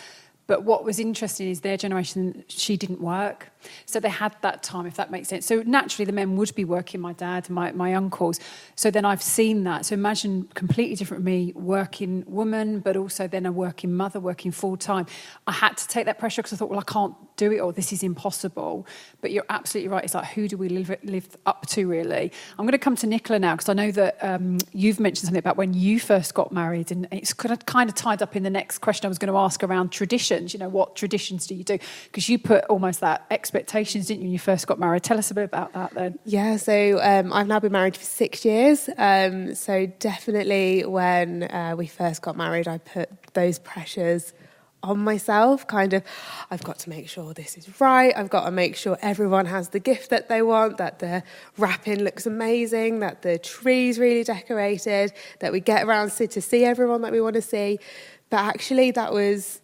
But 0.48 0.64
what 0.64 0.82
was 0.82 0.98
interesting 0.98 1.50
is 1.50 1.60
their 1.60 1.76
generation, 1.76 2.42
she 2.48 2.76
didn't 2.76 3.02
work. 3.02 3.50
So 3.86 4.00
they 4.00 4.08
had 4.08 4.36
that 4.42 4.62
time, 4.62 4.86
if 4.86 4.94
that 4.94 5.10
makes 5.10 5.28
sense. 5.28 5.46
So 5.46 5.62
naturally, 5.66 6.04
the 6.04 6.12
men 6.12 6.36
would 6.36 6.54
be 6.54 6.64
working, 6.64 7.00
my 7.00 7.12
dad 7.12 7.48
my, 7.48 7.72
my 7.72 7.94
uncles. 7.94 8.40
So 8.74 8.90
then 8.90 9.04
I've 9.04 9.22
seen 9.22 9.64
that. 9.64 9.86
So 9.86 9.94
imagine 9.94 10.48
completely 10.54 10.96
different 10.96 11.24
me, 11.24 11.52
working 11.54 12.24
woman, 12.26 12.80
but 12.80 12.96
also 12.96 13.28
then 13.28 13.46
a 13.46 13.52
working 13.52 13.92
mother, 13.92 14.20
working 14.20 14.50
full 14.52 14.76
time. 14.76 15.06
I 15.46 15.52
had 15.52 15.76
to 15.76 15.88
take 15.88 16.06
that 16.06 16.18
pressure 16.18 16.42
because 16.42 16.52
I 16.52 16.56
thought, 16.56 16.70
well, 16.70 16.80
I 16.80 16.90
can't 16.90 17.14
do 17.36 17.52
it 17.52 17.60
or 17.60 17.72
this 17.72 17.92
is 17.92 18.02
impossible. 18.02 18.86
But 19.20 19.30
you're 19.30 19.46
absolutely 19.48 19.88
right. 19.88 20.04
It's 20.04 20.14
like, 20.14 20.26
who 20.26 20.48
do 20.48 20.56
we 20.56 20.68
live, 20.68 20.94
live 21.02 21.36
up 21.46 21.66
to, 21.68 21.88
really? 21.88 22.32
I'm 22.58 22.64
going 22.64 22.72
to 22.72 22.78
come 22.78 22.96
to 22.96 23.06
Nicola 23.06 23.38
now 23.38 23.54
because 23.54 23.68
I 23.68 23.74
know 23.74 23.90
that 23.92 24.22
um, 24.22 24.58
you've 24.72 25.00
mentioned 25.00 25.26
something 25.26 25.38
about 25.38 25.56
when 25.56 25.72
you 25.72 26.00
first 26.00 26.34
got 26.34 26.52
married, 26.52 26.90
and 26.90 27.06
it's 27.10 27.32
kind 27.32 27.52
of, 27.52 27.94
tied 27.94 28.22
up 28.22 28.36
in 28.36 28.42
the 28.42 28.50
next 28.50 28.78
question 28.78 29.06
I 29.06 29.08
was 29.08 29.18
going 29.18 29.32
to 29.32 29.38
ask 29.38 29.62
around 29.62 29.90
traditions. 29.90 30.52
You 30.52 30.60
know, 30.60 30.68
what 30.68 30.96
traditions 30.96 31.46
do 31.46 31.54
you 31.54 31.64
do? 31.64 31.78
Because 32.04 32.28
you 32.28 32.38
put 32.38 32.64
almost 32.64 33.00
that 33.00 33.26
expectations, 33.48 34.08
didn't 34.08 34.20
you, 34.20 34.26
when 34.26 34.32
you 34.32 34.38
first 34.38 34.66
got 34.66 34.78
married? 34.78 35.02
Tell 35.02 35.16
us 35.16 35.30
a 35.30 35.34
bit 35.34 35.44
about 35.44 35.72
that 35.72 35.94
then. 35.94 36.18
Yeah, 36.26 36.58
so 36.58 37.00
um, 37.02 37.32
I've 37.32 37.46
now 37.46 37.58
been 37.60 37.72
married 37.72 37.96
for 37.96 38.04
six 38.04 38.44
years. 38.44 38.90
Um, 38.98 39.54
so 39.54 39.86
definitely 39.86 40.84
when 40.84 41.44
uh, 41.44 41.74
we 41.76 41.86
first 41.86 42.20
got 42.20 42.36
married, 42.36 42.68
I 42.68 42.76
put 42.76 43.08
those 43.32 43.58
pressures 43.58 44.34
on 44.80 44.96
myself 44.96 45.66
kind 45.66 45.92
of 45.92 46.04
i've 46.52 46.62
got 46.62 46.78
to 46.78 46.88
make 46.88 47.08
sure 47.08 47.34
this 47.34 47.58
is 47.58 47.80
right 47.80 48.16
i've 48.16 48.30
got 48.30 48.44
to 48.44 48.50
make 48.52 48.76
sure 48.76 48.96
everyone 49.02 49.44
has 49.44 49.70
the 49.70 49.80
gift 49.80 50.08
that 50.10 50.28
they 50.28 50.40
want 50.40 50.76
that 50.76 51.00
the 51.00 51.20
wrapping 51.56 52.04
looks 52.04 52.26
amazing 52.26 53.00
that 53.00 53.22
the 53.22 53.40
tree's 53.40 53.98
really 53.98 54.22
decorated 54.22 55.12
that 55.40 55.50
we 55.50 55.58
get 55.58 55.84
around 55.84 56.12
to 56.12 56.40
see 56.40 56.64
everyone 56.64 57.02
that 57.02 57.10
we 57.10 57.20
want 57.20 57.34
to 57.34 57.42
see 57.42 57.76
but 58.30 58.38
actually 58.38 58.92
that 58.92 59.12
was 59.12 59.60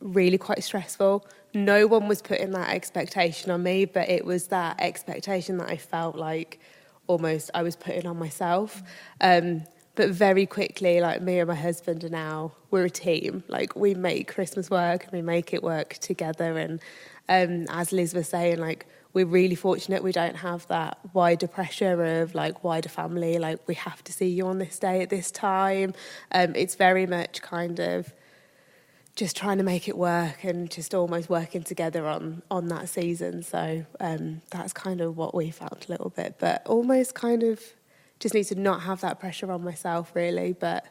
really 0.00 0.38
quite 0.38 0.64
stressful 0.64 1.26
no 1.54 1.86
one 1.86 2.08
was 2.08 2.20
putting 2.20 2.50
that 2.52 2.70
expectation 2.70 3.50
on 3.50 3.62
me, 3.62 3.84
but 3.84 4.08
it 4.08 4.24
was 4.24 4.48
that 4.48 4.80
expectation 4.80 5.58
that 5.58 5.68
I 5.68 5.76
felt 5.76 6.16
like 6.16 6.60
almost 7.06 7.50
I 7.54 7.62
was 7.62 7.76
putting 7.76 8.06
on 8.06 8.18
myself. 8.18 8.82
Um, 9.20 9.64
but 9.94 10.10
very 10.10 10.46
quickly, 10.46 11.00
like 11.00 11.22
me 11.22 11.38
and 11.38 11.48
my 11.48 11.54
husband 11.54 12.02
are 12.02 12.08
now, 12.08 12.52
we're 12.70 12.86
a 12.86 12.90
team. 12.90 13.44
Like 13.46 13.76
we 13.76 13.94
make 13.94 14.32
Christmas 14.32 14.68
work 14.68 15.04
and 15.04 15.12
we 15.12 15.22
make 15.22 15.54
it 15.54 15.62
work 15.62 15.94
together. 15.94 16.58
And 16.58 16.80
um, 17.28 17.66
as 17.70 17.92
Liz 17.92 18.12
was 18.12 18.28
saying, 18.28 18.58
like 18.58 18.86
we're 19.12 19.26
really 19.26 19.54
fortunate 19.54 20.02
we 20.02 20.10
don't 20.10 20.34
have 20.34 20.66
that 20.66 20.98
wider 21.12 21.46
pressure 21.46 22.20
of 22.20 22.34
like 22.34 22.64
wider 22.64 22.88
family, 22.88 23.38
like 23.38 23.60
we 23.68 23.74
have 23.74 24.02
to 24.04 24.12
see 24.12 24.26
you 24.26 24.46
on 24.48 24.58
this 24.58 24.80
day 24.80 25.02
at 25.02 25.10
this 25.10 25.30
time. 25.30 25.94
Um, 26.32 26.56
it's 26.56 26.74
very 26.74 27.06
much 27.06 27.40
kind 27.40 27.78
of 27.78 28.12
just 29.16 29.36
trying 29.36 29.58
to 29.58 29.64
make 29.64 29.88
it 29.88 29.96
work 29.96 30.42
and 30.42 30.70
just 30.70 30.94
almost 30.94 31.28
working 31.30 31.62
together 31.62 32.06
on 32.06 32.42
on 32.50 32.68
that 32.68 32.88
season. 32.88 33.42
So 33.42 33.86
um, 34.00 34.42
that's 34.50 34.72
kind 34.72 35.00
of 35.00 35.16
what 35.16 35.34
we 35.34 35.50
found 35.50 35.84
a 35.88 35.92
little 35.92 36.10
bit, 36.10 36.36
but 36.38 36.66
almost 36.66 37.14
kind 37.14 37.42
of 37.42 37.60
just 38.18 38.34
need 38.34 38.44
to 38.44 38.54
not 38.54 38.82
have 38.82 39.00
that 39.02 39.20
pressure 39.20 39.50
on 39.52 39.62
myself 39.62 40.12
really, 40.14 40.52
but 40.52 40.86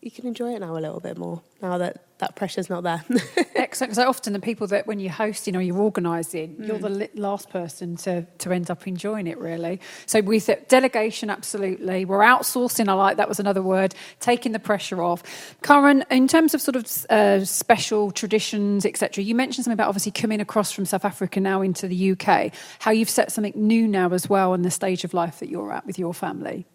you 0.00 0.10
can 0.10 0.26
enjoy 0.26 0.54
it 0.54 0.60
now 0.60 0.76
a 0.76 0.80
little 0.80 1.00
bit 1.00 1.16
more 1.16 1.42
now 1.60 1.78
that 1.78 2.05
that 2.18 2.34
pressure's 2.34 2.70
not 2.70 2.82
there. 2.82 3.04
Excellent. 3.54 3.92
Because 3.92 3.98
often 3.98 4.32
the 4.32 4.40
people 4.40 4.66
that 4.68 4.86
when 4.86 5.00
you're 5.00 5.12
hosting 5.12 5.54
or 5.54 5.60
you're 5.60 5.78
organising, 5.78 6.56
mm. 6.56 6.66
you're 6.66 6.78
the 6.78 7.10
last 7.14 7.50
person 7.50 7.96
to, 7.96 8.26
to 8.38 8.52
end 8.52 8.70
up 8.70 8.86
enjoying 8.86 9.26
it, 9.26 9.38
really. 9.38 9.80
So 10.06 10.20
we 10.20 10.38
said 10.38 10.66
delegation, 10.68 11.28
absolutely. 11.28 12.04
We're 12.04 12.20
outsourcing, 12.20 12.88
I 12.88 12.94
like 12.94 13.18
that 13.18 13.28
was 13.28 13.38
another 13.38 13.62
word, 13.62 13.94
taking 14.20 14.52
the 14.52 14.58
pressure 14.58 15.02
off. 15.02 15.22
Karen, 15.62 16.04
in 16.10 16.26
terms 16.26 16.54
of 16.54 16.60
sort 16.60 16.76
of 16.76 17.06
uh, 17.10 17.44
special 17.44 18.10
traditions, 18.10 18.86
etc., 18.86 19.22
you 19.22 19.34
mentioned 19.34 19.64
something 19.64 19.74
about 19.74 19.88
obviously 19.88 20.12
coming 20.12 20.40
across 20.40 20.72
from 20.72 20.86
South 20.86 21.04
Africa 21.04 21.40
now 21.40 21.60
into 21.60 21.86
the 21.86 22.12
UK, 22.12 22.52
how 22.78 22.90
you've 22.90 23.10
set 23.10 23.30
something 23.30 23.52
new 23.56 23.86
now 23.86 24.10
as 24.12 24.28
well 24.28 24.54
in 24.54 24.62
the 24.62 24.70
stage 24.70 25.04
of 25.04 25.12
life 25.12 25.40
that 25.40 25.48
you're 25.48 25.72
at 25.72 25.86
with 25.86 25.98
your 25.98 26.14
family. 26.14 26.66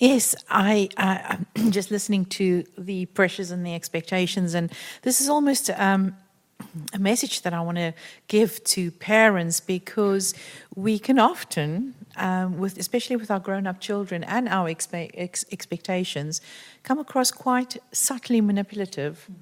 Yes, 0.00 0.34
I, 0.48 0.88
am 0.96 1.46
just 1.70 1.90
listening 1.90 2.24
to 2.40 2.64
the 2.78 3.04
pressures 3.04 3.50
and 3.50 3.66
the 3.66 3.74
expectations, 3.74 4.54
and 4.54 4.72
this 5.02 5.20
is 5.20 5.28
almost 5.28 5.68
um, 5.76 6.16
a 6.94 6.98
message 6.98 7.42
that 7.42 7.52
I 7.52 7.60
want 7.60 7.76
to 7.76 7.92
give 8.26 8.64
to 8.64 8.92
parents 8.92 9.60
because 9.60 10.32
we 10.74 10.98
can 10.98 11.18
often, 11.18 11.94
um, 12.16 12.56
with 12.56 12.78
especially 12.78 13.16
with 13.16 13.30
our 13.30 13.40
grown-up 13.40 13.78
children 13.78 14.24
and 14.24 14.48
our 14.48 14.70
expe- 14.70 15.10
ex- 15.12 15.44
expectations, 15.52 16.40
come 16.82 16.98
across 16.98 17.30
quite 17.30 17.76
subtly 17.92 18.40
manipulative. 18.40 19.28
Mm. 19.30 19.34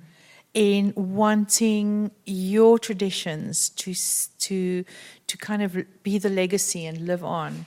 In 0.55 0.93
wanting 0.97 2.11
your 2.25 2.81
traditions 2.81 3.69
to 3.69 3.95
to 4.41 4.85
to 5.29 5.37
kind 5.37 5.63
of 5.63 5.77
be 6.03 6.19
the 6.19 6.31
legacy 6.31 6.87
and 6.87 7.07
live 7.07 7.23
on, 7.23 7.67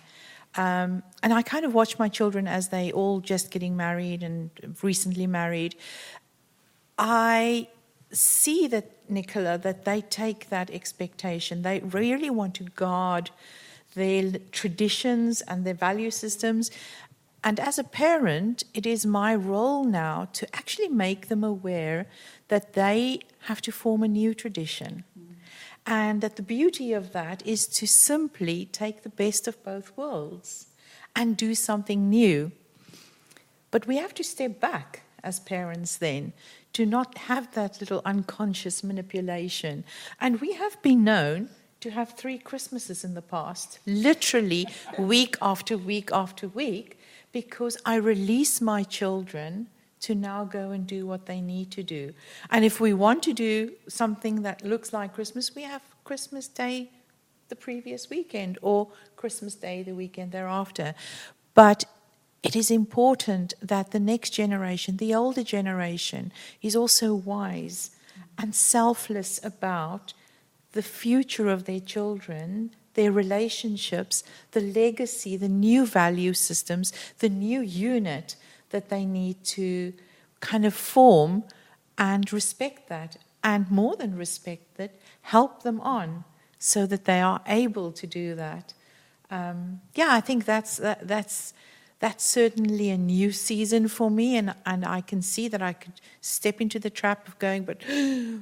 um, 0.56 1.04
and 1.24 1.34
I 1.34 1.42
kind 1.42 1.66
of 1.66 1.74
watch 1.74 1.98
my 1.98 2.10
children 2.10 2.48
as 2.48 2.70
they 2.70 2.92
all 2.92 3.22
just 3.22 3.52
getting 3.52 3.78
married 3.78 4.22
and 4.24 4.50
recently 4.82 5.28
married. 5.28 5.76
I 6.98 7.70
see 8.12 8.68
that, 8.68 8.92
Nicola, 9.10 9.58
that 9.58 9.86
they 9.86 10.02
take 10.02 10.50
that 10.50 10.70
expectation. 10.70 11.62
They 11.62 11.80
really 11.80 12.30
want 12.30 12.56
to 12.56 12.66
guard 12.66 13.32
their 13.96 14.34
traditions 14.52 15.42
and 15.42 15.66
their 15.66 15.74
value 15.74 16.12
systems. 16.12 16.72
And 17.44 17.60
as 17.60 17.80
a 17.80 17.84
parent, 17.84 18.64
it 18.74 18.86
is 18.86 19.06
my 19.06 19.34
role 19.34 19.84
now 19.84 20.28
to 20.34 20.56
actually 20.56 20.90
make 20.90 21.28
them 21.28 21.44
aware 21.44 22.08
that 22.50 22.74
they 22.74 23.22
have 23.46 23.62
to 23.62 23.72
form 23.72 24.04
a 24.04 24.08
new 24.08 24.34
tradition. 24.34 25.04
And 25.86 26.22
that 26.22 26.36
the 26.36 26.44
beauty 26.44 26.94
of 26.94 27.12
that 27.12 27.46
is 27.46 27.68
to 27.68 27.88
simply 27.88 28.66
take 28.66 29.02
the 29.02 29.10
best 29.10 29.48
of 29.48 29.64
both 29.64 29.96
worlds 29.98 30.68
and 31.16 31.36
do 31.36 31.56
something 31.56 32.10
new. 32.10 32.52
But 33.72 33.88
we 33.88 33.98
have 33.98 34.14
to 34.16 34.24
step 34.24 34.60
back 34.60 35.02
as 35.24 35.40
parents 35.40 35.98
then 35.98 36.34
to 36.74 36.86
not 36.86 37.18
have 37.18 37.54
that 37.54 37.80
little 37.80 38.02
unconscious 38.06 38.84
manipulation. 38.84 39.84
And 40.20 40.40
we 40.40 40.54
have 40.54 40.82
been 40.82 41.04
known 41.04 41.50
to 41.82 41.92
have 41.92 42.12
three 42.12 42.38
Christmases 42.38 43.04
in 43.04 43.16
the 43.16 43.22
past, 43.22 43.80
literally 43.86 44.68
week 45.00 45.36
after 45.42 45.78
week 45.78 46.12
after 46.14 46.48
week, 46.48 47.00
because 47.32 47.78
I 47.86 47.96
release 47.96 48.62
my 48.62 48.84
children 48.84 49.68
to 50.02 50.16
now 50.16 50.44
go 50.44 50.72
and 50.72 50.86
do 50.86 51.06
what 51.06 51.26
they 51.26 51.42
need 51.42 51.72
to 51.72 51.84
do. 51.84 52.14
And 52.50 52.66
if 52.66 52.80
we 52.80 52.94
want 52.94 53.24
to 53.24 53.34
do 53.34 53.74
something 53.88 54.42
that 54.42 54.66
looks 54.66 54.92
like 54.92 55.14
Christmas, 55.14 55.56
we 55.56 55.64
have 55.64 55.82
Christmas 56.04 56.48
Day 56.48 56.90
the 57.50 57.56
previous 57.56 58.10
weekend 58.10 58.58
or 58.62 58.88
Christmas 59.16 59.56
Day 59.56 59.84
the 59.84 59.94
weekend 59.94 60.32
thereafter. 60.32 60.96
But 61.54 61.86
it 62.44 62.56
is 62.56 62.72
important 62.72 63.54
that 63.62 63.92
the 63.92 64.00
next 64.00 64.32
generation, 64.32 64.98
the 64.98 65.14
older 65.14 65.44
generation, 65.44 66.32
is 66.62 66.76
also 66.76 67.14
wise 67.14 67.92
and 68.38 68.56
selfless 68.56 69.40
about 69.44 70.14
the 70.72 70.82
future 70.82 71.50
of 71.50 71.66
their 71.66 71.80
children, 71.80 72.72
their 72.94 73.12
relationships, 73.12 74.24
the 74.52 74.62
legacy, 74.62 75.38
the 75.38 75.50
new 75.50 75.86
value 75.86 76.34
systems, 76.34 76.92
the 77.20 77.30
new 77.30 77.62
unit 77.62 78.36
that 78.72 78.90
they 78.90 79.06
need 79.06 79.44
to 79.44 79.94
kind 80.40 80.66
of 80.66 80.74
form 80.74 81.44
and 81.98 82.32
respect 82.34 82.90
that. 82.90 83.18
And 83.44 83.70
more 83.72 83.96
than 83.96 84.16
respect 84.16 84.76
that, 84.78 85.00
help 85.22 85.64
them 85.64 85.80
on 85.82 86.24
so 86.60 86.86
that 86.86 87.06
they 87.06 87.22
are 87.22 87.42
able 87.48 87.92
to 87.92 88.08
do 88.08 88.36
that. 88.36 88.74
Um, 89.30 89.82
yeah, 89.96 90.10
I 90.10 90.22
think 90.22 90.46
that's 90.46 90.78
that, 90.78 91.08
that's 91.08 91.54
that's 92.02 92.26
certainly 92.26 92.90
a 92.90 92.98
new 92.98 93.32
season 93.32 93.88
for 93.88 94.10
me, 94.10 94.36
and, 94.36 94.56
and 94.66 94.84
I 94.84 95.02
can 95.02 95.22
see 95.22 95.48
that 95.48 95.62
I 95.62 95.74
could 95.74 95.94
step 96.20 96.60
into 96.60 96.80
the 96.80 96.90
trap 96.90 97.28
of 97.28 97.38
going, 97.38 97.64
but 97.64 97.78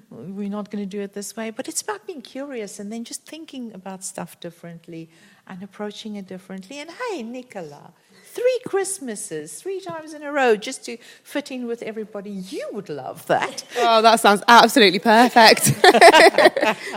we're 0.10 0.50
not 0.50 0.72
going 0.72 0.82
to 0.82 0.90
do 0.90 1.02
it 1.02 1.12
this 1.12 1.36
way. 1.36 1.50
But 1.50 1.68
it's 1.68 1.82
about 1.82 2.08
being 2.08 2.22
curious 2.22 2.80
and 2.80 2.90
then 2.90 3.04
just 3.04 3.26
thinking 3.26 3.74
about 3.74 4.06
stuff 4.06 4.40
differently 4.40 5.10
and 5.46 5.62
approaching 5.62 6.16
it 6.16 6.26
differently. 6.26 6.80
And 6.80 6.90
hey, 6.90 7.22
Nicola, 7.22 7.92
three 8.30 8.60
Christmases, 8.66 9.54
three 9.54 9.80
times 9.80 10.14
in 10.14 10.24
a 10.24 10.32
row, 10.32 10.56
just 10.56 10.86
to 10.86 10.98
fit 11.24 11.52
in 11.52 11.66
with 11.66 11.82
everybody. 11.82 12.30
You 12.30 12.70
would 12.74 12.90
love 12.90 13.26
that. 13.28 13.64
Oh, 13.82 14.02
that 14.02 14.20
sounds 14.20 14.44
absolutely 14.48 15.00
perfect. 15.00 15.74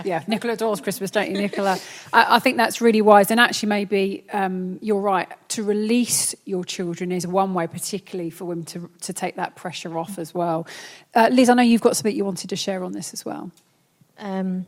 yeah, 0.04 0.24
Nicola 0.26 0.54
adores 0.54 0.80
Christmas, 0.80 1.10
don't 1.10 1.30
you, 1.30 1.38
Nicola? 1.38 1.78
I, 2.12 2.36
I 2.36 2.38
think 2.38 2.56
that's 2.56 2.80
really 2.80 3.00
wise. 3.00 3.30
And 3.30 3.38
actually, 3.38 3.68
maybe 3.68 4.24
um, 4.32 4.78
you're 4.82 5.00
right. 5.00 5.28
To 5.50 5.62
release 5.62 6.34
your 6.44 6.64
children 6.64 7.12
is 7.12 7.26
one 7.26 7.54
way, 7.54 7.66
particularly 7.66 8.30
for 8.30 8.44
women 8.46 8.64
to, 8.66 8.90
to 9.02 9.12
take 9.12 9.36
that 9.36 9.54
pressure 9.54 9.96
off 9.96 10.18
as 10.18 10.34
well. 10.34 10.66
Uh, 11.14 11.28
Liz, 11.32 11.48
I 11.48 11.54
know 11.54 11.62
you've 11.62 11.80
got 11.80 11.96
something 11.96 12.14
you 12.14 12.24
wanted 12.24 12.50
to 12.50 12.56
share 12.56 12.82
on 12.84 12.92
this 12.92 13.14
as 13.14 13.24
well. 13.24 13.50
Um, 14.18 14.66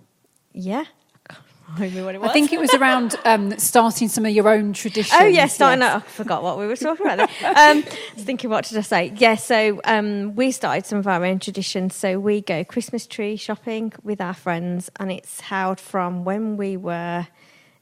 yeah, 0.53 0.85
I 1.77 2.31
think 2.33 2.53
it 2.53 2.61
was 2.61 2.73
around 2.75 3.17
um, 3.25 3.59
starting 3.59 4.09
some 4.09 4.25
of 4.27 4.33
your 4.33 4.49
own 4.49 4.73
traditions. 4.73 5.19
Oh, 5.21 5.25
yeah, 5.25 5.47
starting 5.47 5.81
yes. 5.81 6.03
I 6.03 6.09
forgot 6.09 6.43
what 6.43 6.59
we 6.59 6.67
were 6.67 6.77
talking 6.77 7.07
about. 7.07 7.21
um, 7.21 7.29
I 7.43 7.85
was 8.15 8.25
thinking, 8.25 8.51
what 8.51 8.65
did 8.65 8.79
I 8.79 8.83
say? 8.83 9.13
Yeah, 9.17 9.35
so 9.35 9.81
um, 9.85 10.35
we 10.35 10.51
started 10.53 10.87
some 10.87 10.99
of 10.99 11.07
our 11.07 11.25
own 11.25 11.39
traditions. 11.39 11.95
So 11.95 12.19
we 12.19 12.41
go 12.43 12.65
Christmas 12.65 13.07
tree 13.07 13.37
shopping 13.37 13.93
with 14.03 14.21
our 14.21 14.35
friends, 14.35 14.91
and 15.01 15.11
it's 15.11 15.41
held 15.41 15.81
from 15.81 16.25
when 16.25 16.57
we 16.57 16.77
were 16.77 17.27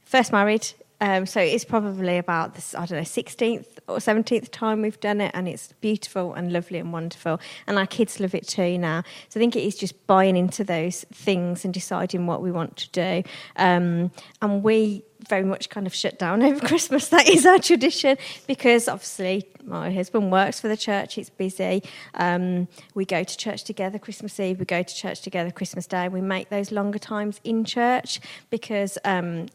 first 0.04 0.32
married 0.32 0.66
um, 1.02 1.26
so 1.26 1.40
it's 1.40 1.64
probably 1.64 2.16
about 2.16 2.54
this, 2.54 2.76
I 2.76 2.86
don't 2.86 2.98
know, 2.98 3.04
16th 3.04 3.66
or 3.88 3.96
17th 3.96 4.52
time 4.52 4.82
we've 4.82 5.00
done 5.00 5.20
it, 5.20 5.32
and 5.34 5.48
it's 5.48 5.72
beautiful 5.80 6.32
and 6.32 6.52
lovely 6.52 6.78
and 6.78 6.92
wonderful. 6.92 7.40
And 7.66 7.76
our 7.76 7.88
kids 7.88 8.20
love 8.20 8.36
it 8.36 8.46
too 8.46 8.78
now. 8.78 9.02
So 9.28 9.40
I 9.40 9.42
think 9.42 9.56
it 9.56 9.64
is 9.64 9.74
just 9.74 10.06
buying 10.06 10.36
into 10.36 10.62
those 10.62 11.04
things 11.12 11.64
and 11.64 11.74
deciding 11.74 12.28
what 12.28 12.40
we 12.40 12.52
want 12.52 12.76
to 12.76 12.90
do. 12.90 13.28
Um, 13.56 14.12
and 14.40 14.62
we 14.62 15.02
very 15.28 15.42
much 15.42 15.70
kind 15.70 15.88
of 15.88 15.94
shut 15.94 16.20
down 16.20 16.40
over 16.44 16.64
Christmas. 16.64 17.08
That 17.08 17.28
is 17.28 17.46
our 17.46 17.58
tradition 17.58 18.16
because 18.46 18.86
obviously 18.86 19.44
my 19.64 19.90
husband 19.90 20.30
works 20.30 20.60
for 20.60 20.68
the 20.68 20.76
church, 20.76 21.18
it's 21.18 21.30
busy. 21.30 21.82
Um, 22.14 22.68
we 22.94 23.06
go 23.06 23.24
to 23.24 23.36
church 23.36 23.64
together 23.64 23.98
Christmas 23.98 24.38
Eve, 24.38 24.60
we 24.60 24.66
go 24.66 24.84
to 24.84 24.94
church 24.94 25.22
together 25.22 25.50
Christmas 25.50 25.88
Day. 25.88 26.08
We 26.08 26.20
make 26.20 26.48
those 26.48 26.70
longer 26.70 27.00
times 27.00 27.40
in 27.42 27.64
church 27.64 28.20
because 28.50 28.98
um, 29.04 29.48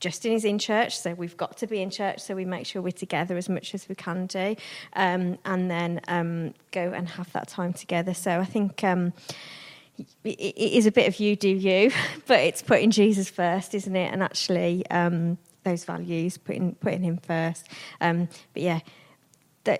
Justin 0.00 0.32
is 0.32 0.46
in 0.46 0.58
church, 0.58 0.98
so 0.98 1.12
we've 1.12 1.36
got 1.36 1.58
to 1.58 1.66
be 1.66 1.82
in 1.82 1.90
church, 1.90 2.20
so 2.20 2.34
we 2.34 2.46
make 2.46 2.66
sure 2.66 2.80
we're 2.80 2.90
together 2.90 3.36
as 3.36 3.50
much 3.50 3.74
as 3.74 3.86
we 3.86 3.94
can 3.94 4.26
do, 4.26 4.56
um, 4.94 5.38
and 5.44 5.70
then 5.70 6.00
um, 6.08 6.54
go 6.72 6.92
and 6.92 7.06
have 7.06 7.30
that 7.32 7.48
time 7.48 7.74
together. 7.74 8.14
So 8.14 8.40
I 8.40 8.46
think 8.46 8.82
um, 8.82 9.12
it, 10.24 10.40
it 10.40 10.72
is 10.72 10.86
a 10.86 10.90
bit 10.90 11.06
of 11.06 11.20
you 11.20 11.36
do 11.36 11.50
you, 11.50 11.92
but 12.26 12.40
it's 12.40 12.62
putting 12.62 12.90
Jesus 12.90 13.28
first, 13.28 13.74
isn't 13.74 13.94
it? 13.94 14.10
And 14.10 14.22
actually, 14.22 14.86
um, 14.90 15.36
those 15.64 15.84
values, 15.84 16.38
putting 16.38 16.74
putting 16.76 17.02
Him 17.02 17.18
first. 17.18 17.68
Um, 18.00 18.28
but 18.54 18.62
yeah. 18.62 18.80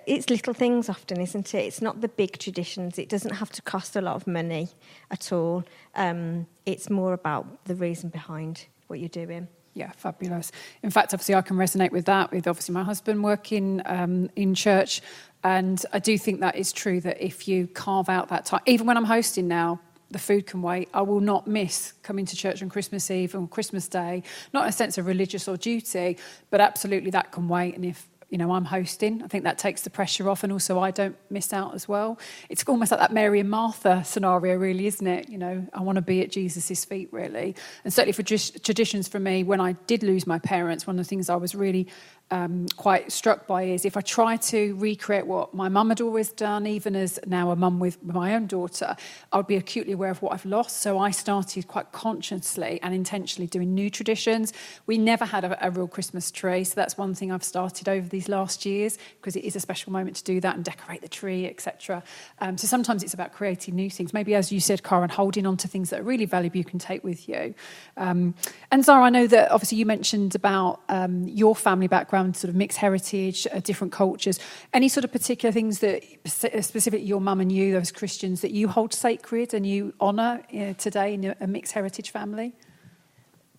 It's 0.05 0.29
little 0.29 0.53
things 0.53 0.89
often, 0.89 1.19
isn't 1.19 1.55
it? 1.55 1.65
It's 1.65 1.81
not 1.81 2.01
the 2.01 2.07
big 2.07 2.37
traditions. 2.37 2.99
It 2.99 3.09
doesn't 3.09 3.33
have 3.33 3.49
to 3.49 3.63
cost 3.63 3.95
a 3.95 4.01
lot 4.01 4.15
of 4.15 4.27
money 4.27 4.69
at 5.09 5.33
all. 5.33 5.65
Um, 5.95 6.45
it's 6.67 6.89
more 6.89 7.13
about 7.13 7.65
the 7.65 7.73
reason 7.73 8.09
behind 8.09 8.67
what 8.87 8.99
you're 8.99 9.09
doing. 9.09 9.47
Yeah, 9.73 9.91
fabulous. 9.91 10.51
In 10.83 10.89
fact, 10.89 11.13
obviously, 11.13 11.35
I 11.35 11.41
can 11.41 11.55
resonate 11.55 11.91
with 11.91 12.05
that. 12.05 12.31
With 12.31 12.47
obviously 12.47 12.73
my 12.73 12.83
husband 12.83 13.23
working 13.23 13.81
um, 13.85 14.29
in 14.35 14.53
church, 14.53 15.01
and 15.43 15.83
I 15.93 15.99
do 15.99 16.17
think 16.17 16.41
that 16.41 16.55
is 16.55 16.73
true. 16.73 16.99
That 17.01 17.21
if 17.21 17.47
you 17.47 17.67
carve 17.67 18.09
out 18.09 18.29
that 18.29 18.45
time, 18.45 18.61
even 18.65 18.85
when 18.85 18.97
I'm 18.97 19.05
hosting 19.05 19.47
now, 19.47 19.79
the 20.11 20.19
food 20.19 20.45
can 20.45 20.61
wait. 20.61 20.89
I 20.93 21.01
will 21.01 21.21
not 21.21 21.47
miss 21.47 21.93
coming 22.03 22.25
to 22.25 22.35
church 22.35 22.61
on 22.61 22.69
Christmas 22.69 23.09
Eve 23.09 23.33
and 23.33 23.49
Christmas 23.49 23.87
Day. 23.87 24.23
Not 24.53 24.63
in 24.63 24.69
a 24.69 24.73
sense 24.73 24.97
of 24.97 25.05
religious 25.05 25.47
or 25.47 25.55
duty, 25.55 26.17
but 26.49 26.59
absolutely 26.59 27.11
that 27.11 27.31
can 27.31 27.47
wait. 27.47 27.75
And 27.75 27.85
if 27.85 28.07
you 28.31 28.37
know, 28.37 28.53
I'm 28.53 28.65
hosting. 28.65 29.21
I 29.21 29.27
think 29.27 29.43
that 29.43 29.57
takes 29.57 29.81
the 29.81 29.89
pressure 29.89 30.29
off, 30.29 30.43
and 30.43 30.53
also 30.53 30.79
I 30.79 30.89
don't 30.89 31.17
miss 31.29 31.51
out 31.51 31.75
as 31.75 31.87
well. 31.87 32.17
It's 32.49 32.63
almost 32.65 32.89
like 32.89 33.01
that 33.01 33.13
Mary 33.13 33.41
and 33.41 33.49
Martha 33.49 34.03
scenario, 34.05 34.55
really, 34.55 34.87
isn't 34.87 35.05
it? 35.05 35.29
You 35.29 35.37
know, 35.37 35.67
I 35.73 35.81
want 35.81 35.97
to 35.97 36.01
be 36.01 36.21
at 36.21 36.31
Jesus' 36.31 36.85
feet, 36.85 37.09
really. 37.11 37.55
And 37.83 37.93
certainly 37.93 38.13
for 38.13 38.23
traditions 38.23 39.09
for 39.09 39.19
me, 39.19 39.43
when 39.43 39.59
I 39.59 39.73
did 39.85 40.01
lose 40.01 40.25
my 40.25 40.39
parents, 40.39 40.87
one 40.87 40.97
of 40.97 41.05
the 41.05 41.09
things 41.09 41.29
I 41.29 41.35
was 41.35 41.53
really 41.53 41.87
um, 42.31 42.65
quite 42.77 43.11
struck 43.11 43.45
by 43.45 43.63
is 43.63 43.83
if 43.83 43.97
I 43.97 44.01
try 44.01 44.37
to 44.37 44.75
recreate 44.75 45.27
what 45.27 45.53
my 45.53 45.67
mum 45.67 45.89
had 45.89 45.99
always 45.99 46.31
done, 46.31 46.65
even 46.65 46.95
as 46.95 47.19
now 47.27 47.51
a 47.51 47.55
mum 47.57 47.79
with 47.79 48.01
my 48.03 48.33
own 48.33 48.47
daughter, 48.47 48.95
I 49.33 49.37
would 49.37 49.47
be 49.47 49.57
acutely 49.57 49.91
aware 49.91 50.09
of 50.09 50.21
what 50.21 50.31
I've 50.31 50.45
lost. 50.45 50.77
So 50.77 50.97
I 50.97 51.11
started 51.11 51.67
quite 51.67 51.91
consciously 51.91 52.79
and 52.81 52.95
intentionally 52.95 53.47
doing 53.47 53.75
new 53.75 53.89
traditions. 53.89 54.53
We 54.85 54.97
never 54.97 55.25
had 55.25 55.43
a, 55.43 55.67
a 55.67 55.69
real 55.71 55.89
Christmas 55.89 56.31
tree, 56.31 56.63
so 56.63 56.75
that's 56.75 56.97
one 56.97 57.13
thing 57.13 57.31
I've 57.31 57.43
started 57.43 57.89
over 57.89 58.07
these 58.07 58.20
last 58.27 58.65
years 58.65 58.97
because 59.19 59.35
it 59.35 59.43
is 59.43 59.55
a 59.55 59.59
special 59.59 59.91
moment 59.91 60.15
to 60.17 60.23
do 60.23 60.39
that 60.41 60.55
and 60.55 60.65
decorate 60.65 61.01
the 61.01 61.07
tree, 61.09 61.45
etc. 61.45 62.03
Um, 62.39 62.57
so 62.57 62.67
sometimes 62.67 63.03
it's 63.03 63.13
about 63.13 63.33
creating 63.33 63.75
new 63.75 63.89
things. 63.89 64.13
Maybe, 64.13 64.35
as 64.35 64.51
you 64.51 64.59
said, 64.59 64.83
Karen, 64.83 65.09
holding 65.09 65.45
on 65.45 65.57
to 65.57 65.67
things 65.67 65.89
that 65.89 66.01
are 66.01 66.03
really 66.03 66.25
valuable 66.25 66.57
you 66.57 66.63
can 66.63 66.79
take 66.79 67.03
with 67.03 67.27
you. 67.27 67.53
Um, 67.97 68.35
and 68.71 68.83
Zara, 68.83 69.03
I 69.03 69.09
know 69.09 69.27
that 69.27 69.51
obviously 69.51 69.77
you 69.77 69.85
mentioned 69.85 70.35
about 70.35 70.81
um, 70.89 71.27
your 71.27 71.55
family 71.55 71.87
background 71.87 72.35
sort 72.37 72.49
of 72.49 72.55
mixed 72.55 72.77
heritage, 72.77 73.47
uh, 73.53 73.59
different 73.59 73.93
cultures. 73.93 74.39
Any 74.73 74.89
sort 74.89 75.03
of 75.03 75.11
particular 75.11 75.51
things 75.51 75.79
that 75.79 76.03
specifically 76.25 77.05
your 77.05 77.21
mum 77.21 77.39
and 77.39 77.51
you, 77.51 77.73
those 77.73 77.91
Christians, 77.91 78.41
that 78.41 78.51
you 78.51 78.67
hold 78.67 78.93
sacred 78.93 79.53
and 79.53 79.65
you 79.65 79.93
honour 79.99 80.43
know, 80.51 80.73
today 80.73 81.13
in 81.13 81.35
a 81.39 81.47
mixed 81.47 81.73
heritage 81.73 82.09
family? 82.09 82.53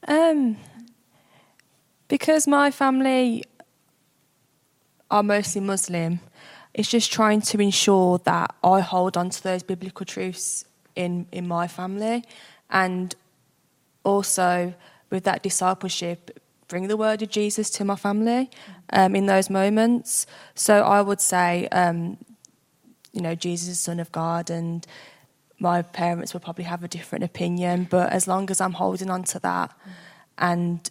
Um, 0.08 0.56
because 2.08 2.46
my 2.46 2.70
family 2.70 3.44
are 5.12 5.22
mostly 5.22 5.60
Muslim, 5.60 6.18
it's 6.74 6.88
just 6.88 7.12
trying 7.12 7.42
to 7.42 7.60
ensure 7.60 8.18
that 8.24 8.54
I 8.64 8.80
hold 8.80 9.16
on 9.16 9.30
to 9.30 9.42
those 9.42 9.62
biblical 9.62 10.04
truths 10.04 10.64
in, 10.96 11.26
in 11.30 11.46
my 11.46 11.68
family 11.68 12.24
and 12.70 13.14
also 14.02 14.74
with 15.10 15.22
that 15.24 15.42
discipleship 15.42 16.40
bring 16.72 16.88
the 16.88 16.96
word 16.96 17.20
of 17.20 17.28
Jesus 17.28 17.68
to 17.68 17.84
my 17.84 17.96
family 17.96 18.48
um, 18.94 19.14
in 19.14 19.26
those 19.26 19.50
moments. 19.50 20.26
So 20.54 20.82
I 20.82 21.02
would 21.02 21.20
say, 21.20 21.68
um, 21.68 22.16
you 23.12 23.20
know, 23.20 23.34
Jesus 23.34 23.68
is 23.68 23.78
Son 23.78 24.00
of 24.00 24.10
God, 24.10 24.48
and 24.48 24.86
my 25.58 25.82
parents 25.82 26.32
would 26.32 26.42
probably 26.42 26.64
have 26.64 26.82
a 26.82 26.88
different 26.88 27.24
opinion. 27.24 27.88
But 27.90 28.10
as 28.10 28.26
long 28.26 28.50
as 28.50 28.58
I'm 28.58 28.72
holding 28.72 29.10
on 29.10 29.22
to 29.24 29.38
that 29.40 29.70
and 30.38 30.90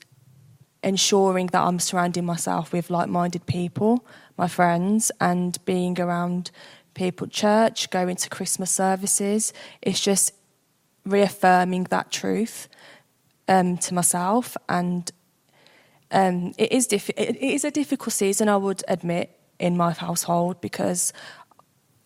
ensuring 0.84 1.48
that 1.48 1.62
I'm 1.62 1.80
surrounding 1.80 2.26
myself 2.26 2.74
with 2.74 2.90
like 2.90 3.10
minded 3.10 3.46
people, 3.46 4.06
my 4.38 4.48
friends, 4.48 5.12
and 5.20 5.64
being 5.66 6.00
around 6.00 6.52
people 6.94 7.28
at 7.28 7.34
church, 7.34 7.90
going 7.90 8.16
to 8.16 8.30
Christmas 8.30 8.72
services, 8.72 9.54
it's 9.82 10.00
just 10.00 10.34
reaffirming 11.06 11.86
that 11.86 12.12
truth 12.12 12.68
um, 13.48 13.78
to 13.78 13.94
myself 13.94 14.56
and 14.70 15.12
um, 16.12 16.54
it 16.58 16.72
is 16.72 16.88
diff- 16.88 17.10
it 17.10 17.38
is 17.38 17.64
a 17.64 17.72
difficult 17.72 18.14
season, 18.14 18.50
I 18.50 18.58
would 18.58 18.84
admit, 18.88 19.40
in 19.60 19.78
my 19.78 19.92
household 19.92 20.60
because 20.60 21.14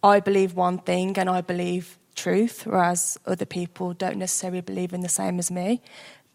I 0.03 0.19
believe 0.19 0.53
one 0.53 0.77
thing 0.77 1.17
and 1.17 1.29
I 1.29 1.41
believe 1.41 1.97
truth, 2.15 2.65
whereas 2.65 3.17
other 3.25 3.45
people 3.45 3.93
don't 3.93 4.17
necessarily 4.17 4.61
believe 4.61 4.93
in 4.93 5.01
the 5.01 5.09
same 5.09 5.39
as 5.39 5.49
me. 5.49 5.81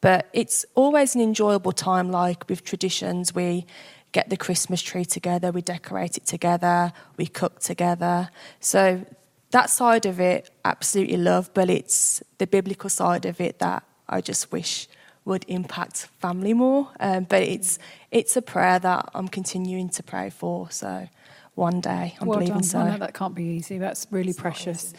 But 0.00 0.28
it's 0.32 0.64
always 0.74 1.14
an 1.14 1.20
enjoyable 1.20 1.72
time, 1.72 2.10
like 2.10 2.48
with 2.48 2.64
traditions. 2.64 3.34
We 3.34 3.66
get 4.12 4.30
the 4.30 4.36
Christmas 4.36 4.82
tree 4.82 5.04
together, 5.04 5.52
we 5.52 5.62
decorate 5.62 6.16
it 6.16 6.26
together, 6.26 6.92
we 7.16 7.26
cook 7.26 7.60
together. 7.60 8.30
So 8.58 9.04
that 9.50 9.70
side 9.70 10.06
of 10.06 10.20
it, 10.20 10.50
absolutely 10.64 11.16
love, 11.16 11.50
but 11.54 11.70
it's 11.70 12.22
the 12.38 12.46
biblical 12.46 12.90
side 12.90 13.24
of 13.24 13.40
it 13.40 13.58
that 13.58 13.84
I 14.08 14.20
just 14.20 14.50
wish 14.52 14.88
would 15.24 15.44
impact 15.48 16.08
family 16.18 16.54
more. 16.54 16.88
Um, 16.98 17.24
but 17.24 17.42
it's 17.42 17.78
it's 18.10 18.36
a 18.36 18.42
prayer 18.42 18.78
that 18.78 19.10
I'm 19.14 19.28
continuing 19.28 19.88
to 19.90 20.02
pray 20.02 20.30
for. 20.30 20.70
So 20.70 21.08
one 21.54 21.80
day 21.80 22.16
I'm 22.20 22.26
well 22.26 22.38
believing 22.38 22.60
done. 22.60 22.62
so. 22.62 22.84
No, 22.84 22.98
that 22.98 23.14
can't 23.14 23.34
be 23.34 23.44
easy. 23.44 23.78
That's 23.78 24.06
really 24.10 24.30
it's 24.30 24.40
precious. 24.40 24.92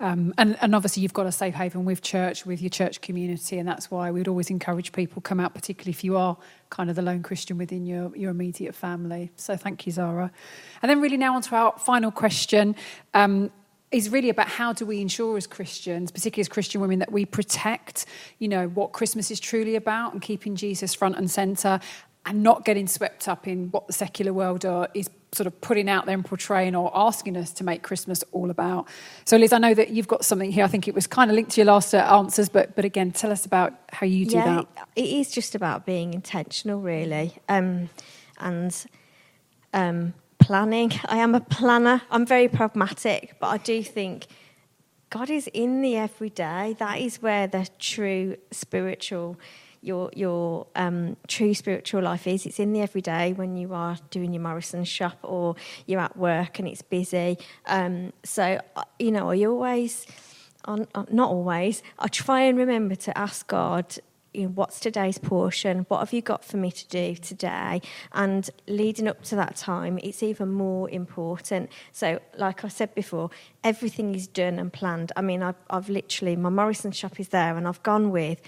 Um, 0.00 0.32
and, 0.38 0.56
and 0.60 0.74
obviously, 0.74 1.02
you've 1.02 1.12
got 1.12 1.26
a 1.26 1.32
safe 1.32 1.54
haven 1.54 1.84
with 1.84 2.02
church, 2.02 2.46
with 2.46 2.62
your 2.62 2.70
church 2.70 3.00
community, 3.00 3.58
and 3.58 3.68
that's 3.68 3.90
why 3.90 4.10
we'd 4.10 4.28
always 4.28 4.48
encourage 4.50 4.92
people 4.92 5.20
come 5.20 5.40
out, 5.40 5.54
particularly 5.54 5.90
if 5.90 6.04
you 6.04 6.16
are 6.16 6.36
kind 6.70 6.88
of 6.88 6.96
the 6.96 7.02
lone 7.02 7.22
Christian 7.22 7.58
within 7.58 7.84
your, 7.84 8.14
your 8.16 8.30
immediate 8.30 8.74
family. 8.74 9.32
So 9.36 9.56
thank 9.56 9.86
you, 9.86 9.92
Zara. 9.92 10.30
And 10.82 10.90
then, 10.90 11.00
really, 11.00 11.16
now 11.16 11.34
on 11.34 11.42
to 11.42 11.56
our 11.56 11.78
final 11.78 12.10
question. 12.10 12.76
Um, 13.14 13.50
is 13.90 14.10
really 14.10 14.28
about 14.28 14.48
how 14.48 14.74
do 14.74 14.84
we 14.84 15.00
ensure 15.00 15.38
as 15.38 15.46
Christians, 15.46 16.10
particularly 16.10 16.42
as 16.42 16.48
Christian 16.48 16.82
women, 16.82 16.98
that 16.98 17.10
we 17.10 17.24
protect, 17.24 18.04
you 18.38 18.46
know, 18.46 18.68
what 18.68 18.92
Christmas 18.92 19.30
is 19.30 19.40
truly 19.40 19.76
about 19.76 20.12
and 20.12 20.20
keeping 20.20 20.56
Jesus 20.56 20.92
front 20.92 21.16
and 21.16 21.30
centre 21.30 21.80
and 22.26 22.42
not 22.42 22.66
getting 22.66 22.86
swept 22.86 23.28
up 23.28 23.48
in 23.48 23.70
what 23.70 23.86
the 23.86 23.94
secular 23.94 24.34
world 24.34 24.66
are, 24.66 24.88
is 24.92 25.08
sort 25.32 25.46
of 25.46 25.60
putting 25.60 25.88
out 25.88 26.06
there 26.06 26.14
and 26.14 26.24
portraying 26.24 26.74
or 26.74 26.90
asking 26.94 27.36
us 27.36 27.52
to 27.52 27.64
make 27.64 27.82
Christmas 27.82 28.24
all 28.32 28.50
about. 28.50 28.88
So, 29.24 29.36
Liz, 29.36 29.52
I 29.52 29.58
know 29.58 29.74
that 29.74 29.90
you've 29.90 30.08
got 30.08 30.24
something 30.24 30.50
here. 30.50 30.64
I 30.64 30.68
think 30.68 30.88
it 30.88 30.94
was 30.94 31.06
kind 31.06 31.30
of 31.30 31.34
linked 31.34 31.52
to 31.52 31.60
your 31.60 31.66
last 31.66 31.94
uh, 31.94 31.98
answers, 31.98 32.48
but 32.48 32.74
but 32.74 32.84
again, 32.84 33.12
tell 33.12 33.30
us 33.30 33.44
about 33.44 33.74
how 33.90 34.06
you 34.06 34.26
do 34.26 34.36
yeah, 34.36 34.62
that. 34.74 34.88
It 34.96 35.08
is 35.08 35.30
just 35.30 35.54
about 35.54 35.84
being 35.84 36.14
intentional, 36.14 36.80
really, 36.80 37.36
um, 37.48 37.90
and 38.38 38.86
um, 39.74 40.14
planning. 40.38 40.92
I 41.06 41.18
am 41.18 41.34
a 41.34 41.40
planner. 41.40 42.02
I'm 42.10 42.24
very 42.24 42.48
pragmatic, 42.48 43.36
but 43.38 43.48
I 43.48 43.58
do 43.58 43.82
think 43.82 44.26
God 45.10 45.30
is 45.30 45.48
in 45.48 45.82
the 45.82 45.96
everyday. 45.96 46.74
That 46.78 47.00
is 47.00 47.22
where 47.22 47.46
the 47.46 47.68
true 47.78 48.36
spiritual, 48.50 49.36
your 49.80 50.10
your 50.14 50.66
um, 50.76 51.16
true 51.26 51.54
spiritual 51.54 52.02
life 52.02 52.26
is. 52.26 52.46
It's 52.46 52.58
in 52.58 52.72
the 52.72 52.80
everyday 52.80 53.32
when 53.32 53.56
you 53.56 53.74
are 53.74 53.96
doing 54.10 54.32
your 54.32 54.42
Morrison 54.42 54.84
shop 54.84 55.18
or 55.22 55.56
you're 55.86 56.00
at 56.00 56.16
work 56.16 56.58
and 56.58 56.68
it's 56.68 56.82
busy. 56.82 57.38
Um, 57.66 58.12
so 58.24 58.60
uh, 58.76 58.82
you 58.98 59.10
know, 59.10 59.30
I 59.30 59.44
always. 59.44 60.06
On, 60.64 60.86
on, 60.94 61.06
not 61.10 61.30
always. 61.30 61.82
I 61.98 62.08
try 62.08 62.42
and 62.42 62.58
remember 62.58 62.94
to 62.96 63.16
ask 63.16 63.46
God 63.46 63.96
you 64.34 64.44
know, 64.44 64.48
what's 64.50 64.80
today's 64.80 65.18
portion? 65.18 65.86
What 65.88 66.00
have 66.00 66.12
you 66.12 66.22
got 66.22 66.44
for 66.44 66.56
me 66.56 66.70
to 66.70 66.88
do 66.88 67.14
today? 67.14 67.80
And 68.12 68.48
leading 68.66 69.08
up 69.08 69.22
to 69.24 69.36
that 69.36 69.56
time, 69.56 69.98
it's 70.02 70.22
even 70.22 70.52
more 70.52 70.88
important. 70.90 71.70
So, 71.92 72.20
like 72.36 72.64
I 72.64 72.68
said 72.68 72.94
before, 72.94 73.30
everything 73.64 74.14
is 74.14 74.26
done 74.26 74.58
and 74.58 74.72
planned. 74.72 75.12
I 75.16 75.22
mean, 75.22 75.42
I've, 75.42 75.56
I've 75.70 75.88
literally, 75.88 76.36
my 76.36 76.50
Morrison 76.50 76.92
shop 76.92 77.18
is 77.18 77.28
there, 77.28 77.56
and 77.56 77.66
I've 77.66 77.82
gone 77.82 78.10
with, 78.10 78.40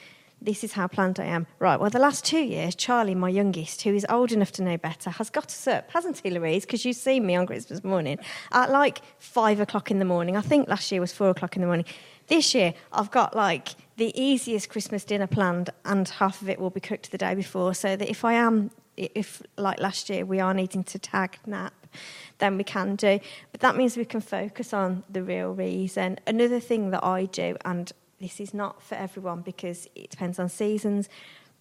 this 0.42 0.64
is 0.64 0.72
how 0.72 0.86
planned 0.86 1.20
I 1.20 1.26
am. 1.26 1.46
Right, 1.58 1.78
well, 1.78 1.90
the 1.90 1.98
last 1.98 2.24
two 2.24 2.40
years, 2.40 2.74
Charlie, 2.74 3.14
my 3.14 3.28
youngest, 3.28 3.82
who 3.82 3.94
is 3.94 4.06
old 4.08 4.32
enough 4.32 4.52
to 4.52 4.62
know 4.62 4.76
better, 4.76 5.10
has 5.10 5.30
got 5.30 5.46
us 5.46 5.66
up, 5.66 5.90
hasn't 5.90 6.18
he, 6.18 6.30
Louise? 6.30 6.64
Because 6.64 6.84
you've 6.84 6.96
seen 6.96 7.26
me 7.26 7.36
on 7.36 7.46
Christmas 7.46 7.84
morning 7.84 8.18
at 8.52 8.70
like 8.70 9.02
five 9.18 9.60
o'clock 9.60 9.90
in 9.90 9.98
the 9.98 10.04
morning. 10.04 10.36
I 10.36 10.40
think 10.40 10.68
last 10.68 10.90
year 10.90 11.00
was 11.00 11.12
four 11.12 11.30
o'clock 11.30 11.56
in 11.56 11.62
the 11.62 11.66
morning. 11.66 11.84
This 12.28 12.54
year, 12.54 12.74
I've 12.92 13.10
got 13.10 13.36
like 13.36 13.70
the 13.96 14.18
easiest 14.20 14.68
Christmas 14.68 15.04
dinner 15.04 15.26
planned, 15.26 15.70
and 15.84 16.08
half 16.08 16.40
of 16.42 16.48
it 16.48 16.58
will 16.58 16.70
be 16.70 16.80
cooked 16.80 17.10
the 17.10 17.18
day 17.18 17.34
before. 17.34 17.74
So 17.74 17.96
that 17.96 18.08
if 18.08 18.24
I 18.24 18.34
am, 18.34 18.70
if 18.96 19.42
like 19.58 19.80
last 19.80 20.08
year, 20.08 20.24
we 20.24 20.40
are 20.40 20.54
needing 20.54 20.84
to 20.84 20.98
tag 20.98 21.38
nap, 21.46 21.74
then 22.38 22.56
we 22.56 22.64
can 22.64 22.96
do. 22.96 23.20
But 23.52 23.60
that 23.60 23.76
means 23.76 23.96
we 23.96 24.04
can 24.04 24.20
focus 24.20 24.72
on 24.72 25.02
the 25.10 25.22
real 25.22 25.50
reason. 25.52 26.18
Another 26.26 26.60
thing 26.60 26.90
that 26.90 27.04
I 27.04 27.26
do, 27.26 27.56
and 27.64 27.92
this 28.20 28.40
is 28.40 28.52
not 28.54 28.82
for 28.82 28.94
everyone 28.94 29.42
because 29.42 29.88
it 29.94 30.10
depends 30.10 30.38
on 30.38 30.48
seasons, 30.48 31.08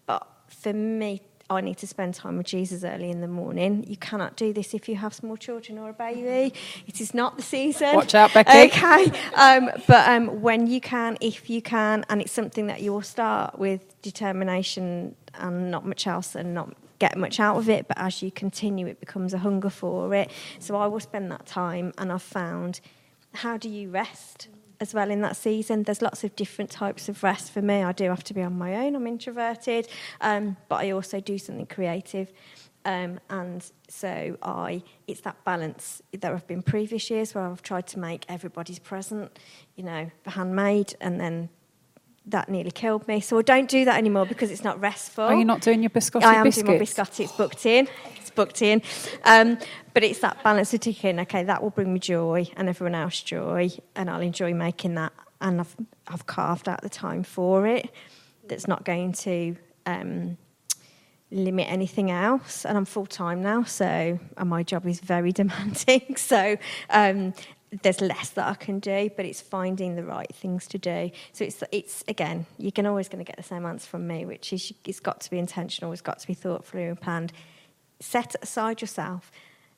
but 0.06 0.28
for 0.48 0.74
me 0.74 1.22
I 1.52 1.62
need 1.62 1.80
to 1.80 1.88
spend 1.88 2.14
time 2.14 2.38
with 2.38 2.46
Jesus 2.46 2.84
early 2.84 3.10
in 3.10 3.22
the 3.22 3.28
morning. 3.28 3.84
You 3.88 3.98
cannot 3.98 4.36
do 4.36 4.54
this 4.54 4.76
if 4.76 4.88
you 4.88 4.96
have 4.98 5.16
small 5.16 5.36
children 5.36 5.80
or 5.80 5.90
a 5.90 5.94
baby. 5.94 6.54
It 6.86 7.02
is 7.02 7.16
not 7.16 7.38
the 7.38 7.42
season. 7.42 7.96
Watch 7.96 8.14
out, 8.14 8.32
Becky. 8.36 8.68
Okay. 8.68 9.12
Um, 9.34 9.72
but 9.88 10.08
um, 10.08 10.42
when 10.42 10.68
you 10.68 10.80
can, 10.80 11.18
if 11.22 11.50
you 11.50 11.64
can, 11.64 12.06
and 12.08 12.22
it's 12.22 12.32
something 12.32 12.68
that 12.68 12.82
you 12.82 12.94
will 12.94 13.02
start 13.02 13.58
with 13.58 14.00
determination 14.04 15.16
and 15.34 15.72
not 15.72 15.88
much 15.88 16.06
else 16.06 16.36
and 16.36 16.54
not 16.54 16.76
get 17.00 17.18
much 17.18 17.40
out 17.40 17.58
of 17.58 17.68
it, 17.68 17.88
but 17.88 17.98
as 17.98 18.22
you 18.22 18.30
continue, 18.30 18.86
it 18.86 19.00
becomes 19.00 19.34
a 19.34 19.40
hunger 19.40 19.72
for 19.72 20.14
it. 20.14 20.30
So 20.60 20.76
I 20.76 20.86
will 20.86 21.00
spend 21.00 21.32
that 21.32 21.48
time, 21.48 21.94
and 21.98 22.12
I've 22.12 22.22
found 22.22 22.80
how 23.34 23.58
do 23.58 23.70
you 23.70 23.90
rest? 23.90 24.50
As 24.80 24.94
well 24.94 25.12
in 25.12 25.22
that 25.22 25.36
season. 25.36 25.84
There's 25.84 26.02
lots 26.02 26.24
of 26.24 26.36
different 26.36 26.72
types 26.72 27.10
of 27.10 27.24
rest 27.24 27.52
for 27.52 27.62
me. 27.62 27.84
I 27.84 27.92
do 27.92 28.06
have 28.06 28.24
to 28.26 28.34
be 28.34 28.42
on 28.42 28.58
my 28.58 28.76
own. 28.76 28.96
I'm 28.96 29.08
introverted, 29.08 29.88
um, 30.22 30.58
but 30.68 30.78
I 30.78 30.92
also 30.92 31.20
do 31.20 31.38
something 31.38 31.66
creative. 31.66 32.32
Um, 32.86 33.20
and 33.30 33.70
so 33.90 34.38
I, 34.42 34.84
it's 35.06 35.22
that 35.22 35.44
balance. 35.44 36.02
There 36.18 36.32
have 36.32 36.48
been 36.48 36.62
previous 36.62 37.10
years 37.10 37.36
where 37.36 37.44
I've 37.44 37.62
tried 37.62 37.88
to 37.88 38.00
make 38.00 38.26
everybody's 38.30 38.80
present, 38.80 39.38
you 39.76 39.84
know, 39.84 40.10
handmade, 40.26 40.96
and 41.02 41.20
then 41.20 41.50
that 42.32 42.50
nearly 42.50 42.72
killed 42.72 43.08
me. 43.08 43.20
So 43.20 43.38
I 43.38 43.42
don't 43.42 43.70
do 43.70 43.86
that 43.86 43.98
anymore 43.98 44.26
because 44.26 44.52
it's 44.52 44.64
not 44.64 44.80
restful. 44.80 45.26
Are 45.26 45.36
you 45.36 45.46
not 45.46 45.62
doing 45.62 45.82
your 45.82 45.90
biscotti 45.90 46.24
I 46.24 46.36
am 46.36 46.44
biscuits? 46.44 46.68
doing 46.68 46.80
my 46.80 46.86
biscotti. 46.86 47.22
It's 47.22 47.32
booked 47.34 47.66
in. 47.66 47.88
It's 48.18 48.30
booked 48.30 48.62
in. 48.62 48.82
Um, 49.24 49.58
but 49.94 50.04
it's 50.04 50.20
that 50.20 50.42
balance 50.44 50.74
of 50.74 50.82
ticking. 50.82 51.20
Okay, 51.20 51.44
that 51.44 51.62
will 51.62 51.72
bring 51.72 51.94
me 51.94 52.00
joy 52.00 52.48
and 52.56 52.70
everyone 52.70 52.96
else 52.96 53.22
joy, 53.22 53.70
and 53.96 54.10
I'll 54.10 54.22
enjoy 54.22 54.54
making 54.54 54.96
that. 54.96 55.14
And 55.42 55.62
I've 55.62 55.76
I've 56.08 56.26
carved 56.26 56.68
out 56.68 56.82
the 56.82 56.90
time 56.90 57.24
for 57.24 57.68
it. 57.68 57.90
That's 58.48 58.68
not 58.68 58.86
going 58.86 59.14
to. 59.14 59.56
Um, 59.86 60.38
limit 61.32 61.68
anything 61.70 62.10
else 62.10 62.66
and 62.66 62.76
i'm 62.76 62.86
full-time 62.86 63.40
now 63.44 63.62
so 63.62 64.20
and 64.38 64.50
my 64.50 64.64
job 64.64 64.88
is 64.88 65.00
very 65.00 65.32
demanding 65.42 66.16
so 66.16 66.58
um, 66.90 67.34
there's 67.84 68.02
less 68.02 68.30
that 68.32 68.48
I 68.48 68.56
can 68.56 68.80
do, 68.80 69.10
but 69.16 69.26
it's 69.26 69.42
finding 69.42 69.96
the 69.96 70.04
right 70.04 70.34
things 70.34 70.68
to 70.68 70.78
do. 70.78 71.12
So 71.34 71.46
it's 71.46 71.64
it's 71.72 72.04
again, 72.08 72.46
you're 72.58 72.72
gonna, 72.72 72.90
always 72.90 73.10
going 73.10 73.24
to 73.24 73.30
get 73.30 73.38
the 73.38 73.44
same 73.44 73.66
answer 73.66 73.88
from 73.88 74.08
me, 74.08 74.26
which 74.26 74.52
is 74.54 74.74
it's 74.86 75.00
got 75.00 75.22
to 75.22 75.30
be 75.30 75.38
intentional, 75.38 75.92
it's 75.92 76.02
got 76.02 76.20
to 76.20 76.28
be 76.28 76.34
thought 76.34 76.66
through 76.66 76.90
and 76.90 77.00
planned. 77.00 77.34
Set 78.00 78.36
aside 78.42 78.82
yourself 78.82 79.32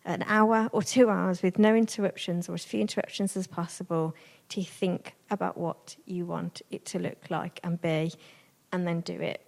an 0.06 0.24
hour 0.28 0.70
or 0.72 0.82
two 0.82 1.10
hours 1.10 1.44
with 1.44 1.60
no 1.60 1.76
interruptions 1.76 2.50
or 2.50 2.56
as 2.56 2.64
few 2.64 2.82
interruptions 2.82 3.38
as 3.38 3.46
possible 3.46 4.16
to 4.50 4.64
think 4.64 5.14
about 5.30 5.58
what 5.58 5.96
you 6.06 6.26
want 6.26 6.62
it 6.72 6.86
to 6.86 7.00
look 7.00 7.30
like 7.30 7.60
and 7.64 7.82
be, 7.82 8.12
and 8.72 8.88
then 8.88 9.02
do 9.02 9.14
it 9.14 9.46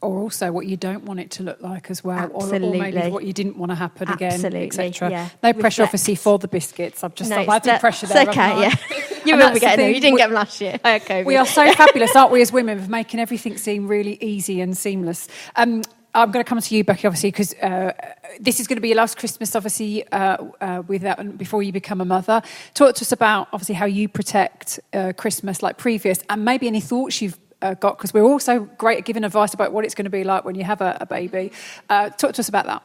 or 0.00 0.18
also 0.20 0.52
what 0.52 0.66
you 0.66 0.76
don't 0.76 1.04
want 1.04 1.18
it 1.18 1.30
to 1.32 1.42
look 1.42 1.60
like 1.60 1.90
as 1.90 2.04
well, 2.04 2.26
or, 2.26 2.30
or, 2.30 2.42
Absolutely. 2.42 2.78
maybe 2.78 3.10
what 3.10 3.24
you 3.24 3.32
didn't 3.32 3.56
want 3.56 3.70
to 3.70 3.74
happen 3.74 4.08
again, 4.08 4.44
etc. 4.44 5.10
yeah. 5.10 5.28
No 5.42 5.52
pressure, 5.52 5.82
obviously, 5.82 6.14
for 6.14 6.38
the 6.38 6.46
biscuits. 6.46 7.02
I've 7.02 7.14
just 7.16 7.30
No, 7.30 7.38
I've 7.38 7.48
added 7.48 7.66
it's- 7.66 7.80
pressure 7.80 8.06
it's 8.06 8.14
okay, 8.28 8.60
yeah. 8.60 8.74
You 9.24 9.36
will 9.36 9.52
be 9.52 9.60
getting 9.60 9.84
them. 9.86 9.94
You 9.94 10.00
didn't 10.00 10.14
we- 10.14 10.20
get 10.20 10.28
them 10.28 10.34
last 10.34 10.60
year. 10.60 10.78
Okay. 10.84 11.24
We 11.24 11.36
are 11.36 11.44
so 11.46 11.70
fabulous, 11.74 12.14
aren't 12.14 12.30
we, 12.32 12.40
as 12.40 12.52
women, 12.52 12.78
of 12.78 12.88
making 12.88 13.20
everything 13.20 13.56
seem 13.58 13.88
really 13.88 14.16
easy 14.20 14.60
and 14.60 14.76
seamless. 14.76 15.28
Um, 15.56 15.82
I'm 16.14 16.30
going 16.30 16.44
to 16.44 16.48
come 16.48 16.60
to 16.60 16.74
you, 16.74 16.84
Becky, 16.84 17.06
obviously, 17.06 17.30
because 17.30 17.52
uh, 17.54 17.92
this 18.40 18.60
is 18.60 18.66
going 18.66 18.76
to 18.76 18.80
be 18.80 18.88
your 18.88 18.96
last 18.96 19.18
Christmas, 19.18 19.54
obviously, 19.54 20.10
uh, 20.10 20.44
uh, 20.60 20.82
with 20.86 21.02
that, 21.02 21.36
before 21.36 21.62
you 21.62 21.72
become 21.72 22.00
a 22.00 22.04
mother. 22.04 22.40
Talk 22.74 22.94
to 22.96 23.02
us 23.02 23.12
about, 23.12 23.48
obviously, 23.52 23.74
how 23.74 23.84
you 23.84 24.08
protect 24.08 24.80
uh, 24.94 25.12
Christmas 25.16 25.62
like 25.62 25.76
previous, 25.76 26.20
and 26.30 26.44
maybe 26.44 26.66
any 26.66 26.80
thoughts 26.80 27.20
you've 27.20 27.38
uh, 27.62 27.74
got, 27.74 27.98
because 27.98 28.14
we're 28.14 28.22
also 28.22 28.60
great 28.78 28.98
at 28.98 29.04
giving 29.04 29.24
advice 29.24 29.54
about 29.54 29.72
what 29.72 29.84
it's 29.84 29.94
going 29.94 30.04
to 30.04 30.10
be 30.10 30.24
like 30.24 30.44
when 30.44 30.54
you 30.54 30.64
have 30.64 30.80
a, 30.80 30.98
a 31.00 31.06
baby. 31.06 31.52
Uh, 31.88 32.10
talk 32.10 32.34
to 32.34 32.40
us 32.40 32.48
about 32.48 32.66
that. 32.66 32.82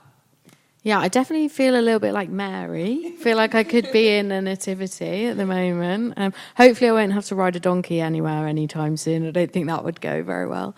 Yeah, 0.83 0.99
I 0.99 1.07
definitely 1.07 1.47
feel 1.47 1.79
a 1.79 1.81
little 1.81 2.01
bit 2.01 2.11
like 2.11 2.29
Mary. 2.29 3.11
feel 3.19 3.37
like 3.37 3.55
I 3.55 3.63
could 3.63 3.89
be 3.93 4.09
in 4.09 4.33
a 4.33 4.41
nativity 4.41 5.27
at 5.27 5.37
the 5.37 5.45
moment. 5.45 6.15
Um, 6.17 6.33
hopefully, 6.57 6.89
I 6.89 6.93
won't 6.93 7.13
have 7.13 7.25
to 7.27 7.35
ride 7.35 7.55
a 7.55 7.59
donkey 7.59 8.01
anywhere 8.01 8.47
anytime 8.47 8.97
soon. 8.97 9.25
I 9.25 9.31
don't 9.31 9.51
think 9.51 9.67
that 9.67 9.85
would 9.85 10.01
go 10.01 10.23
very 10.23 10.45
well. 10.45 10.75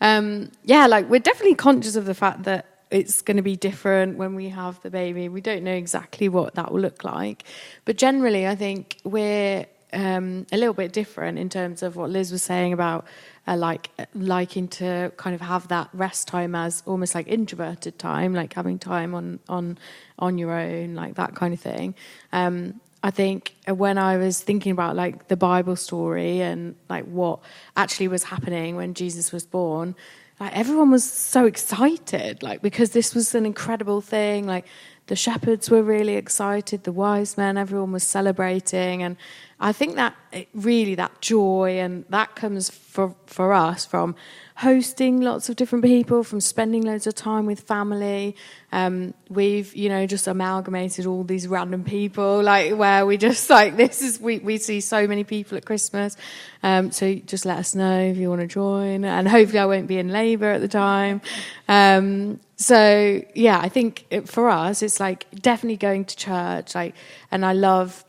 Um, 0.00 0.52
yeah, 0.62 0.86
like 0.86 1.10
we're 1.10 1.18
definitely 1.18 1.56
conscious 1.56 1.96
of 1.96 2.04
the 2.04 2.14
fact 2.14 2.44
that 2.44 2.66
it's 2.92 3.20
going 3.20 3.36
to 3.36 3.42
be 3.42 3.56
different 3.56 4.16
when 4.16 4.36
we 4.36 4.48
have 4.50 4.80
the 4.82 4.90
baby. 4.90 5.28
We 5.28 5.40
don't 5.40 5.64
know 5.64 5.74
exactly 5.74 6.28
what 6.28 6.54
that 6.54 6.70
will 6.72 6.80
look 6.80 7.02
like, 7.02 7.42
but 7.84 7.96
generally, 7.96 8.46
I 8.46 8.54
think 8.54 8.98
we're 9.02 9.66
um, 9.92 10.46
a 10.52 10.56
little 10.56 10.74
bit 10.74 10.92
different 10.92 11.38
in 11.38 11.48
terms 11.48 11.82
of 11.82 11.96
what 11.96 12.10
Liz 12.10 12.30
was 12.30 12.42
saying 12.42 12.72
about 12.72 13.06
uh, 13.48 13.56
like 13.56 13.90
liking 14.14 14.68
to 14.68 15.10
kind 15.16 15.34
of 15.34 15.40
have 15.40 15.68
that 15.68 15.88
rest 15.94 16.28
time 16.28 16.54
as 16.54 16.82
almost 16.84 17.14
like 17.14 17.26
introverted 17.26 17.98
time, 17.98 18.34
like 18.34 18.52
having 18.52 18.78
time 18.78 19.14
on 19.14 19.40
on 19.48 19.78
on 20.18 20.36
your 20.36 20.52
own, 20.52 20.94
like 20.94 21.14
that 21.14 21.34
kind 21.34 21.54
of 21.54 21.60
thing. 21.60 21.94
Um, 22.30 22.80
I 23.02 23.10
think 23.10 23.54
when 23.66 23.96
I 23.96 24.18
was 24.18 24.40
thinking 24.42 24.72
about 24.72 24.96
like 24.96 25.28
the 25.28 25.36
Bible 25.36 25.76
story 25.76 26.42
and 26.42 26.74
like 26.90 27.04
what 27.06 27.40
actually 27.76 28.08
was 28.08 28.24
happening 28.24 28.76
when 28.76 28.92
Jesus 28.92 29.32
was 29.32 29.46
born, 29.46 29.94
like 30.38 30.54
everyone 30.54 30.90
was 30.90 31.04
so 31.04 31.46
excited, 31.46 32.42
like 32.42 32.60
because 32.60 32.90
this 32.90 33.14
was 33.14 33.34
an 33.34 33.46
incredible 33.46 34.02
thing. 34.02 34.46
Like 34.46 34.66
the 35.06 35.16
shepherds 35.16 35.70
were 35.70 35.82
really 35.82 36.16
excited, 36.16 36.84
the 36.84 36.92
wise 36.92 37.38
men, 37.38 37.56
everyone 37.56 37.92
was 37.92 38.04
celebrating, 38.04 39.02
and 39.02 39.16
I 39.60 39.72
think 39.72 39.96
that 39.96 40.14
it, 40.30 40.48
really 40.54 40.94
that 40.94 41.20
joy 41.20 41.78
and 41.80 42.04
that 42.10 42.36
comes 42.36 42.70
for 42.70 43.16
for 43.26 43.52
us 43.52 43.84
from 43.84 44.14
hosting 44.58 45.20
lots 45.20 45.48
of 45.48 45.54
different 45.54 45.84
people, 45.84 46.24
from 46.24 46.40
spending 46.40 46.82
loads 46.82 47.06
of 47.06 47.14
time 47.14 47.46
with 47.46 47.60
family. 47.60 48.36
Um, 48.70 49.14
we've 49.28 49.74
you 49.74 49.88
know 49.88 50.06
just 50.06 50.28
amalgamated 50.28 51.06
all 51.06 51.24
these 51.24 51.48
random 51.48 51.82
people, 51.82 52.42
like 52.42 52.74
where 52.76 53.04
we 53.04 53.16
just 53.16 53.50
like 53.50 53.76
this 53.76 54.00
is 54.00 54.20
we 54.20 54.38
we 54.38 54.58
see 54.58 54.80
so 54.80 55.08
many 55.08 55.24
people 55.24 55.58
at 55.58 55.64
Christmas. 55.64 56.16
Um, 56.62 56.92
so 56.92 57.14
just 57.14 57.44
let 57.44 57.58
us 57.58 57.74
know 57.74 58.00
if 58.00 58.16
you 58.16 58.28
want 58.28 58.42
to 58.42 58.46
join, 58.46 59.04
and 59.04 59.28
hopefully 59.28 59.58
I 59.58 59.66
won't 59.66 59.88
be 59.88 59.98
in 59.98 60.10
labour 60.10 60.52
at 60.52 60.60
the 60.60 60.68
time. 60.68 61.20
Um, 61.66 62.38
so 62.54 63.22
yeah, 63.34 63.58
I 63.60 63.68
think 63.68 64.06
it, 64.10 64.28
for 64.28 64.48
us 64.48 64.82
it's 64.82 65.00
like 65.00 65.26
definitely 65.34 65.78
going 65.78 66.04
to 66.04 66.16
church, 66.16 66.76
like, 66.76 66.94
and 67.32 67.44
I 67.44 67.54
love 67.54 68.04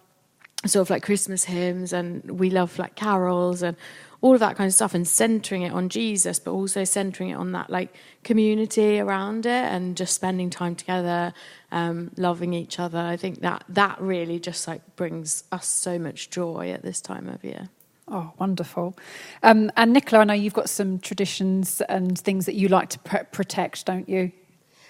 sort 0.66 0.86
of 0.88 0.90
like 0.90 1.04
Christmas 1.04 1.46
hymns, 1.46 1.94
and 1.94 2.40
we 2.40 2.50
love 2.50 2.78
like 2.80 2.96
carols 2.96 3.62
and 3.62 3.78
all 4.22 4.34
of 4.34 4.42
that 4.42 4.58
kind 4.58 4.68
of 4.68 4.74
stuff, 4.74 4.94
and 4.94 5.08
centering 5.08 5.62
it 5.62 5.72
on 5.72 5.90
Jesus, 5.90 6.40
but 6.40 6.52
also 6.52 6.84
centering 6.84 7.30
it 7.30 7.36
on 7.36 7.54
that 7.54 7.70
like 7.70 7.94
community 8.24 9.00
around 9.00 9.46
it, 9.46 9.50
and 9.72 9.98
just 9.98 10.14
spending 10.14 10.50
time 10.50 10.76
together, 10.76 11.34
um, 11.72 12.12
loving 12.18 12.54
each 12.54 12.80
other. 12.80 13.00
I 13.00 13.18
think 13.18 13.42
that 13.42 13.64
that 13.70 14.00
really 14.02 14.40
just 14.40 14.68
like 14.68 14.82
brings 14.96 15.44
us 15.52 15.68
so 15.68 15.98
much 16.00 16.30
joy 16.30 16.72
at 16.72 16.84
this 16.84 17.02
time 17.02 17.30
of 17.30 17.44
year. 17.44 17.70
Oh, 18.08 18.34
wonderful. 18.40 18.98
Um, 19.44 19.72
and 19.78 19.94
Nicola, 19.94 20.22
I 20.22 20.26
know 20.26 20.34
you've 20.34 20.54
got 20.54 20.70
some 20.70 21.00
traditions 21.00 21.80
and 21.82 22.18
things 22.20 22.48
that 22.48 22.56
you 22.56 22.68
like 22.68 22.90
to 22.90 23.00
pr- 23.00 23.18
protect, 23.32 23.86
don't 23.86 24.10
you? 24.10 24.32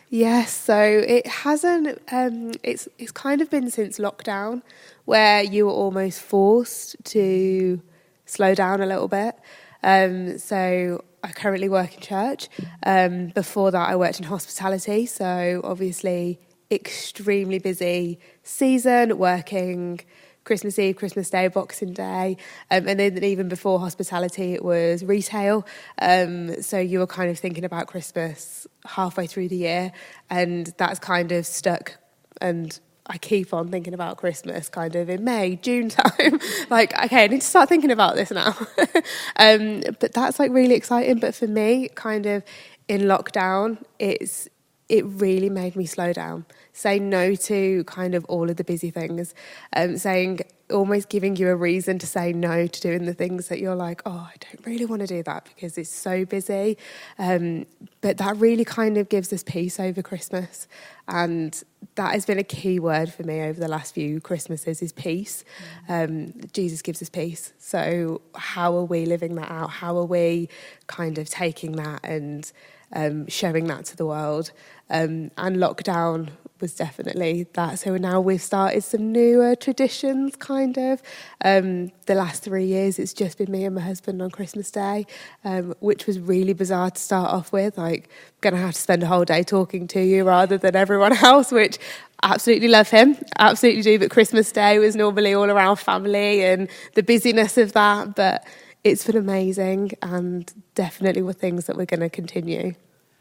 Yes, 0.09 0.51
so 0.51 0.81
it 0.81 1.27
hasn't. 1.27 1.99
Um, 2.11 2.53
it's 2.63 2.87
it's 2.97 3.11
kind 3.11 3.41
of 3.41 3.49
been 3.51 3.69
since 3.69 3.99
lockdown, 3.99 4.63
where 5.05 5.43
you 5.43 5.67
were 5.67 5.71
almost 5.71 6.19
forced 6.21 6.95
to 7.05 7.79
slow 8.25 8.55
down 8.55 8.81
a 8.81 8.87
little 8.87 9.07
bit. 9.07 9.35
Um, 9.83 10.39
so 10.39 11.03
I 11.23 11.31
currently 11.31 11.69
work 11.69 11.93
in 11.93 12.01
church. 12.01 12.49
Um, 12.83 13.27
before 13.27 13.69
that, 13.69 13.87
I 13.87 13.95
worked 13.95 14.19
in 14.19 14.25
hospitality. 14.25 15.05
So 15.05 15.61
obviously, 15.63 16.39
extremely 16.71 17.59
busy 17.59 18.19
season 18.41 19.17
working. 19.19 20.01
Christmas 20.49 20.79
Eve, 20.79 20.95
Christmas 20.95 21.29
Day, 21.29 21.47
Boxing 21.47 21.93
Day, 21.93 22.35
um, 22.71 22.87
and 22.87 22.99
then 22.99 23.23
even 23.23 23.49
before 23.49 23.79
hospitality, 23.79 24.55
it 24.55 24.65
was 24.65 25.03
retail. 25.03 25.63
Um, 26.01 26.59
so 26.63 26.79
you 26.79 26.97
were 26.97 27.05
kind 27.05 27.29
of 27.29 27.37
thinking 27.37 27.65
about 27.65 27.85
Christmas 27.85 28.65
halfway 28.83 29.27
through 29.27 29.49
the 29.49 29.57
year, 29.57 29.91
and 30.27 30.73
that's 30.79 30.97
kind 30.97 31.31
of 31.31 31.45
stuck. 31.45 31.99
And 32.41 32.79
I 33.05 33.19
keep 33.19 33.53
on 33.53 33.67
thinking 33.67 33.93
about 33.93 34.17
Christmas 34.17 34.69
kind 34.69 34.95
of 34.95 35.07
in 35.07 35.23
May, 35.23 35.55
June 35.55 35.89
time. 35.89 36.39
like, 36.71 36.97
okay, 37.05 37.25
I 37.25 37.27
need 37.27 37.41
to 37.41 37.47
start 37.47 37.69
thinking 37.69 37.91
about 37.91 38.15
this 38.15 38.31
now. 38.31 38.57
um, 39.35 39.83
but 39.99 40.13
that's 40.13 40.39
like 40.39 40.49
really 40.49 40.73
exciting. 40.73 41.19
But 41.19 41.35
for 41.35 41.45
me, 41.45 41.89
kind 41.93 42.25
of 42.25 42.43
in 42.87 43.01
lockdown, 43.01 43.83
it's 43.99 44.49
it 44.89 45.05
really 45.05 45.51
made 45.51 45.75
me 45.75 45.85
slow 45.85 46.11
down, 46.11 46.47
say 46.73 46.99
no 46.99 47.35
to 47.35 47.83
kind 47.85 48.15
of 48.15 48.25
all 48.25 48.49
of 48.49 48.57
the 48.57 48.63
busy 48.63 48.91
things, 48.91 49.33
um, 49.75 49.97
saying 49.97 50.41
almost 50.71 51.09
giving 51.09 51.35
you 51.35 51.49
a 51.49 51.55
reason 51.55 51.97
to 51.99 52.05
say 52.05 52.31
no 52.31 52.67
to 52.67 52.81
doing 52.81 53.05
the 53.05 53.13
things 53.13 53.47
that 53.47 53.59
you're 53.59 53.75
like, 53.75 54.01
oh, 54.05 54.29
I 54.31 54.33
don't 54.39 54.65
really 54.65 54.85
want 54.85 55.01
to 55.01 55.07
do 55.07 55.23
that 55.23 55.45
because 55.45 55.77
it's 55.77 55.89
so 55.89 56.25
busy. 56.25 56.77
Um, 57.17 57.65
but 58.01 58.17
that 58.17 58.37
really 58.37 58.65
kind 58.65 58.97
of 58.97 59.09
gives 59.09 59.33
us 59.33 59.43
peace 59.43 59.79
over 59.79 60.01
Christmas. 60.01 60.67
And 61.07 61.61
that 61.95 62.13
has 62.13 62.25
been 62.25 62.37
a 62.37 62.43
key 62.43 62.79
word 62.79 63.11
for 63.11 63.23
me 63.23 63.41
over 63.41 63.59
the 63.59 63.67
last 63.67 63.95
few 63.95 64.21
Christmases 64.21 64.81
is 64.81 64.93
peace. 64.93 65.43
Um, 65.87 66.33
Jesus 66.53 66.81
gives 66.81 67.01
us 67.01 67.09
peace. 67.09 67.53
So 67.57 68.21
how 68.35 68.75
are 68.77 68.85
we 68.85 69.05
living 69.05 69.35
that 69.35 69.51
out? 69.51 69.71
How 69.71 69.97
are 69.97 70.05
we 70.05 70.49
kind 70.87 71.17
of 71.17 71.29
taking 71.29 71.73
that 71.73 72.01
and 72.03 72.51
um, 72.93 73.27
showing 73.27 73.65
that 73.67 73.85
to 73.85 73.97
the 73.97 74.05
world? 74.05 74.51
Um, 74.89 75.31
and 75.37 75.57
lockdown 75.57 76.29
was 76.61 76.73
definitely 76.75 77.47
that. 77.53 77.79
So 77.79 77.97
now 77.97 78.19
we've 78.19 78.41
started 78.41 78.83
some 78.83 79.11
newer 79.11 79.55
traditions, 79.55 80.35
kind 80.35 80.77
of. 80.77 81.01
Um, 81.43 81.91
the 82.05 82.15
last 82.15 82.43
three 82.43 82.65
years, 82.65 82.99
it's 82.99 83.13
just 83.13 83.37
been 83.37 83.51
me 83.51 83.65
and 83.65 83.75
my 83.75 83.81
husband 83.81 84.21
on 84.21 84.31
Christmas 84.31 84.71
Day, 84.71 85.05
um, 85.43 85.73
which 85.79 86.05
was 86.05 86.19
really 86.19 86.53
bizarre 86.53 86.91
to 86.91 87.01
start 87.01 87.31
off 87.31 87.51
with. 87.51 87.77
Like, 87.77 88.09
going 88.41 88.53
to 88.53 88.59
have 88.59 88.73
to 88.73 88.81
spend 88.81 89.03
a 89.03 89.07
whole 89.07 89.25
day 89.25 89.43
talking 89.43 89.87
to 89.87 90.01
you 90.01 90.23
rather 90.23 90.57
than 90.57 90.75
everyone 90.75 91.13
else, 91.23 91.51
which 91.51 91.77
absolutely 92.23 92.67
love 92.67 92.89
him, 92.89 93.17
absolutely 93.37 93.81
do. 93.81 93.99
But 93.99 94.11
Christmas 94.11 94.51
Day 94.51 94.79
was 94.79 94.95
normally 94.95 95.33
all 95.33 95.49
around 95.49 95.77
family 95.77 96.43
and 96.43 96.69
the 96.95 97.03
busyness 97.03 97.57
of 97.57 97.73
that. 97.73 98.15
But 98.15 98.45
it's 98.83 99.05
been 99.05 99.17
amazing 99.17 99.91
and 100.01 100.51
definitely 100.75 101.21
were 101.21 101.33
things 101.33 101.65
that 101.65 101.75
we're 101.75 101.85
going 101.85 101.99
to 101.99 102.09
continue 102.09 102.73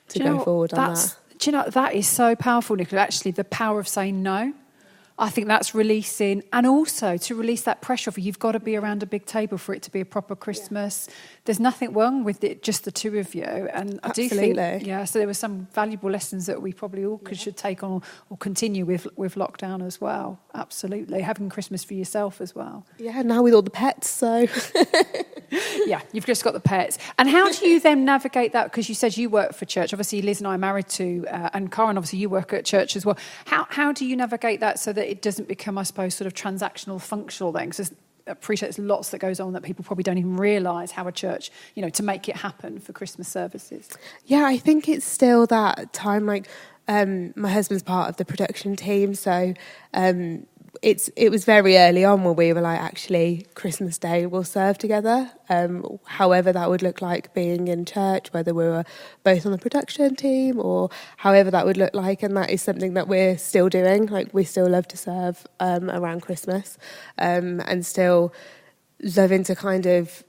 to 0.09 0.19
you 0.19 0.25
go 0.25 0.37
know, 0.37 0.45
forward 0.45 0.73
on 0.75 0.95
that. 0.95 1.17
Do 1.39 1.51
you 1.51 1.57
know, 1.57 1.69
that 1.71 1.95
is 1.95 2.09
so 2.09 2.35
powerful, 2.35 2.77
Nicola. 2.77 3.03
Actually, 3.03 3.31
the 3.31 3.45
power 3.45 3.79
of 3.79 3.87
saying 3.87 4.23
no. 4.23 4.53
I 5.21 5.31
think 5.31 5.49
that's 5.49 5.75
releasing, 5.75 6.45
and 6.53 6.65
also 6.65 7.17
to 7.17 7.35
release 7.35 7.63
that 7.63 7.83
pressure 7.83 8.09
of 8.09 8.19
you've 8.21 8.39
got 8.39 8.53
to 8.53 8.61
be 8.61 8.77
around 8.77 9.03
a 9.03 9.07
big 9.07 9.27
table 9.27 9.59
for 9.59 9.75
it 9.75 9.83
to 9.83 9.91
be 9.91 10.01
a 10.01 10.05
proper 10.05 10.37
Christmas. 10.37 11.09
There's 11.49 11.59
nothing 11.59 11.95
wrong 11.95 12.25
with 12.25 12.45
it, 12.45 12.63
just 12.63 12.85
the 12.85 12.93
two 12.93 13.17
of 13.19 13.35
you. 13.35 13.43
And 13.43 13.99
I 14.03 14.13
do 14.13 14.29
think, 14.29 14.59
Absolutely. 14.59 14.87
yeah, 14.87 15.05
so 15.07 15.19
there 15.19 15.27
were 15.27 15.33
some 15.33 15.67
valuable 15.73 16.11
lessons 16.11 16.45
that 16.45 16.61
we 16.61 16.75
probably 16.75 17.07
all 17.07 17.17
could, 17.17 17.39
should 17.39 17.57
take 17.57 17.83
on 17.83 18.03
or 18.29 18.37
continue 18.37 18.85
with, 18.85 19.07
with 19.17 19.35
lockdown 19.35 19.83
as 19.83 19.99
well. 19.99 20.39
Absolutely. 20.55 21.23
Having 21.23 21.49
Christmas 21.49 21.85
for 21.85 21.95
yourself 21.95 22.43
as 22.43 22.55
well. 22.55 22.85
Yeah, 22.99 23.23
now 23.23 23.43
with 23.43 23.55
all 23.55 23.63
the 23.63 23.71
pets, 23.71 24.11
so 24.11 24.47
yeah, 25.87 26.03
you've 26.13 26.27
just 26.27 26.45
got 26.45 26.53
the 26.53 26.61
pets. 26.61 26.99
And 27.17 27.31
how 27.31 27.51
do 27.51 27.67
you 27.67 27.81
then 27.81 28.05
navigate 28.05 28.53
that? 28.53 28.65
Because 28.65 28.91
you 28.91 28.95
said 28.95 29.17
you 29.17 29.31
work 29.31 29.55
for 29.55 29.65
church. 29.65 29.95
Obviously, 29.95 30.21
Liz 30.21 30.41
and 30.41 30.49
I 30.49 30.57
are 30.57 30.59
married 30.59 30.89
to, 30.91 31.25
uh, 31.31 31.49
and 31.55 31.73
Karen, 31.73 31.97
obviously, 31.97 32.19
you 32.19 32.29
work 32.29 32.53
at 32.53 32.67
church 32.67 32.95
as 32.95 33.07
well. 33.07 33.17
How, 33.47 33.67
how 33.71 33.93
do 33.93 34.05
you 34.05 34.17
navigate 34.17 34.61
that 34.61 34.79
so 34.79 34.93
that 34.93 35.11
it 35.11 35.23
doesn't 35.23 35.49
become, 35.49 35.79
I 35.79 35.85
suppose, 35.85 36.15
sort 36.15 36.27
of 36.27 36.35
transactional, 36.35 37.01
functional 37.01 37.53
then? 37.53 37.71
Because 37.71 37.91
appreciate 38.29 38.69
there's 38.69 38.79
lots 38.79 39.11
that 39.11 39.19
goes 39.19 39.41
on 39.41 39.53
that 39.55 39.63
people 39.63 39.85
probably 39.85 40.05
don't 40.05 40.19
even 40.19 40.37
realise 40.37 40.91
how 40.91 41.07
a 41.07 41.13
church, 41.13 41.51
you 41.75 41.83
know, 41.83 41.91
to 41.91 42.03
make 42.03 42.29
it 42.29 42.37
happen 42.37 42.79
for 42.81 42.93
Christmas 42.93 43.29
services. 43.29 43.89
Yeah, 44.27 44.45
I 44.45 44.57
think 44.59 44.89
it's 44.89 45.07
still 45.07 45.47
that 45.47 45.93
time. 45.93 46.27
Like, 46.27 46.49
um, 46.87 47.33
my 47.37 47.51
husband's 47.51 47.83
part 47.83 48.09
of 48.09 48.17
the 48.17 48.25
production 48.25 48.75
team, 48.77 49.15
so 49.15 49.55
um, 49.93 50.47
it's 50.83 51.09
it 51.17 51.31
was 51.31 51.45
very 51.45 51.77
early 51.77 52.05
on 52.05 52.25
when 52.25 52.37
we 52.37 52.53
were 52.53 52.61
like, 52.61 52.81
actually, 52.81 53.47
Christmas 53.55 53.99
Day 53.99 54.27
we'll 54.27 54.45
serve 54.45 54.79
together. 54.79 55.31
Um, 55.49 55.99
however, 56.05 56.53
that 56.53 56.69
would 56.69 56.83
look 56.83 57.01
like 57.03 57.35
being 57.35 57.69
in 57.69 57.85
church, 57.85 58.33
whether 58.33 58.55
we 58.55 58.65
were 58.65 58.85
both 59.25 59.47
on 59.47 59.53
the 59.53 59.59
production 59.59 60.15
team 60.17 60.61
or 60.61 60.91
however 61.17 61.51
that 61.51 61.67
would 61.67 61.77
look 61.77 61.95
like, 61.95 62.23
and 62.23 62.37
that 62.37 62.51
is 62.51 62.63
something 62.63 62.95
that 62.95 63.09
we're 63.09 63.39
still 63.39 63.69
doing. 63.69 64.07
Like, 64.07 64.33
we 64.33 64.45
still 64.45 64.69
love 64.69 64.89
to 64.89 64.97
serve 64.97 65.47
um, 65.61 65.91
around 65.91 66.23
Christmas, 66.23 66.79
um, 67.19 67.61
and 67.67 67.85
still 67.85 68.33
loving 69.01 69.45
to 69.45 69.55
kind 69.55 69.87
of 69.87 70.25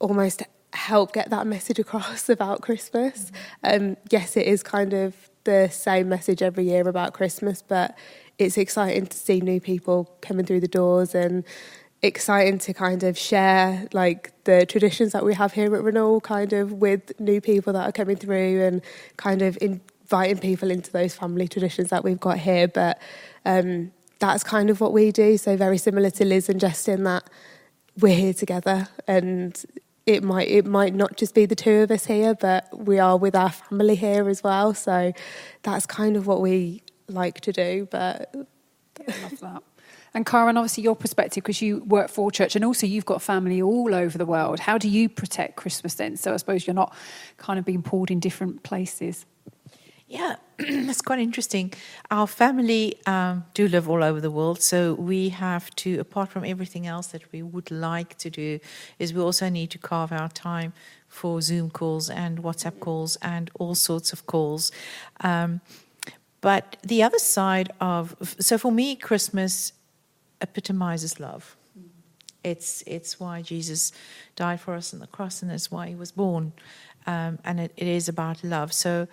almost 0.00 0.42
help 0.72 1.12
get 1.12 1.30
that 1.30 1.46
message 1.46 1.78
across 1.78 2.28
about 2.28 2.62
Christmas. 2.62 3.30
Um, 3.62 3.96
yes, 4.10 4.36
it 4.36 4.46
is 4.46 4.62
kind 4.62 4.92
of 4.92 5.14
the 5.44 5.68
same 5.70 6.08
message 6.08 6.42
every 6.42 6.64
year 6.64 6.88
about 6.88 7.14
Christmas, 7.14 7.62
but 7.62 7.96
it's 8.38 8.58
exciting 8.58 9.06
to 9.06 9.16
see 9.16 9.40
new 9.40 9.60
people 9.60 10.16
coming 10.20 10.44
through 10.44 10.60
the 10.60 10.68
doors 10.68 11.14
and 11.14 11.44
exciting 12.02 12.58
to 12.58 12.74
kind 12.74 13.04
of 13.04 13.16
share 13.16 13.86
like 13.92 14.32
the 14.44 14.66
traditions 14.66 15.12
that 15.12 15.24
we 15.24 15.34
have 15.34 15.52
here 15.52 15.74
at 15.74 15.82
Renault 15.82 16.20
kind 16.20 16.52
of 16.52 16.72
with 16.72 17.18
new 17.20 17.40
people 17.40 17.72
that 17.72 17.88
are 17.88 17.92
coming 17.92 18.16
through 18.16 18.62
and 18.62 18.82
kind 19.16 19.40
of 19.40 19.56
inviting 19.60 20.38
people 20.38 20.70
into 20.70 20.90
those 20.90 21.14
family 21.14 21.46
traditions 21.46 21.90
that 21.90 22.02
we've 22.02 22.18
got 22.18 22.38
here. 22.38 22.66
But 22.66 23.00
um, 23.44 23.92
that's 24.18 24.42
kind 24.42 24.68
of 24.68 24.80
what 24.80 24.92
we 24.92 25.12
do. 25.12 25.36
So 25.38 25.56
very 25.56 25.78
similar 25.78 26.10
to 26.10 26.24
Liz 26.24 26.48
and 26.48 26.60
Justin 26.60 27.04
that 27.04 27.24
we're 28.00 28.16
here 28.16 28.34
together 28.34 28.88
and 29.06 29.62
it 30.06 30.24
might 30.24 30.48
it 30.48 30.64
might 30.64 30.94
not 30.94 31.16
just 31.16 31.34
be 31.34 31.44
the 31.44 31.54
two 31.54 31.82
of 31.82 31.90
us 31.90 32.06
here 32.06 32.34
but 32.34 32.66
we 32.76 32.98
are 32.98 33.16
with 33.16 33.36
our 33.36 33.50
family 33.50 33.94
here 33.94 34.28
as 34.28 34.42
well. 34.42 34.74
So 34.74 35.12
that's 35.62 35.86
kind 35.86 36.16
of 36.16 36.26
what 36.26 36.40
we 36.40 36.81
like 37.08 37.40
to 37.40 37.52
do 37.52 37.88
but 37.90 38.34
I 39.08 39.22
love 39.22 39.40
that. 39.40 39.62
And 40.14 40.26
Karen, 40.26 40.58
obviously, 40.58 40.84
your 40.84 40.94
perspective, 40.94 41.42
because 41.42 41.62
you 41.62 41.78
work 41.84 42.10
for 42.10 42.30
church 42.30 42.54
and 42.54 42.64
also 42.64 42.86
you've 42.86 43.06
got 43.06 43.22
family 43.22 43.62
all 43.62 43.94
over 43.94 44.18
the 44.18 44.26
world. 44.26 44.60
How 44.60 44.76
do 44.76 44.88
you 44.88 45.08
protect 45.08 45.56
Christmas 45.56 45.94
then? 45.94 46.16
So 46.16 46.34
I 46.34 46.36
suppose 46.36 46.66
you're 46.66 46.74
not 46.74 46.94
kind 47.38 47.58
of 47.58 47.64
being 47.64 47.82
pulled 47.82 48.10
in 48.10 48.20
different 48.20 48.62
places. 48.62 49.24
Yeah, 50.06 50.36
that's 50.58 51.00
quite 51.00 51.20
interesting. 51.20 51.72
Our 52.10 52.26
family 52.26 53.00
um, 53.06 53.46
do 53.54 53.66
live 53.66 53.88
all 53.88 54.04
over 54.04 54.20
the 54.20 54.30
world, 54.30 54.60
so 54.60 54.92
we 54.92 55.30
have 55.30 55.74
to, 55.76 55.98
apart 56.00 56.28
from 56.28 56.44
everything 56.44 56.86
else 56.86 57.06
that 57.08 57.32
we 57.32 57.42
would 57.42 57.70
like 57.70 58.18
to 58.18 58.28
do, 58.28 58.58
is 58.98 59.14
we 59.14 59.22
also 59.22 59.48
need 59.48 59.70
to 59.70 59.78
carve 59.78 60.12
out 60.12 60.34
time 60.34 60.74
for 61.08 61.40
Zoom 61.40 61.70
calls 61.70 62.10
and 62.10 62.42
WhatsApp 62.42 62.78
calls 62.78 63.16
and 63.22 63.50
all 63.54 63.74
sorts 63.74 64.12
of 64.12 64.26
calls. 64.26 64.70
Um, 65.20 65.62
but 66.42 66.76
the 66.82 67.02
other 67.02 67.18
side 67.18 67.72
of, 67.80 68.14
so 68.38 68.58
for 68.58 68.70
me, 68.70 68.94
Christmas 68.96 69.72
epitomizes 70.42 71.18
love. 71.18 71.56
It's 72.44 72.82
it's 72.86 73.20
why 73.20 73.40
Jesus 73.42 73.92
died 74.34 74.60
for 74.60 74.74
us 74.74 74.92
on 74.92 74.98
the 74.98 75.06
cross, 75.06 75.42
and 75.42 75.52
it's 75.52 75.70
why 75.70 75.88
he 75.88 75.94
was 75.94 76.10
born, 76.10 76.52
um, 77.06 77.38
and 77.44 77.60
it, 77.60 77.72
it 77.76 77.86
is 77.86 78.08
about 78.08 78.42
love. 78.42 78.72
So 78.72 79.06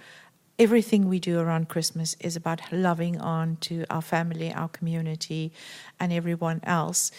everything 0.58 1.08
we 1.08 1.20
do 1.20 1.40
around 1.40 1.70
Christmas 1.70 2.16
is 2.20 2.36
about 2.36 2.60
loving 2.72 3.22
on 3.22 3.58
to 3.62 3.86
our 3.92 4.02
family, 4.02 4.52
our 4.52 4.68
community, 4.70 5.54
and 6.00 6.12
everyone 6.12 6.60
else. 6.64 7.12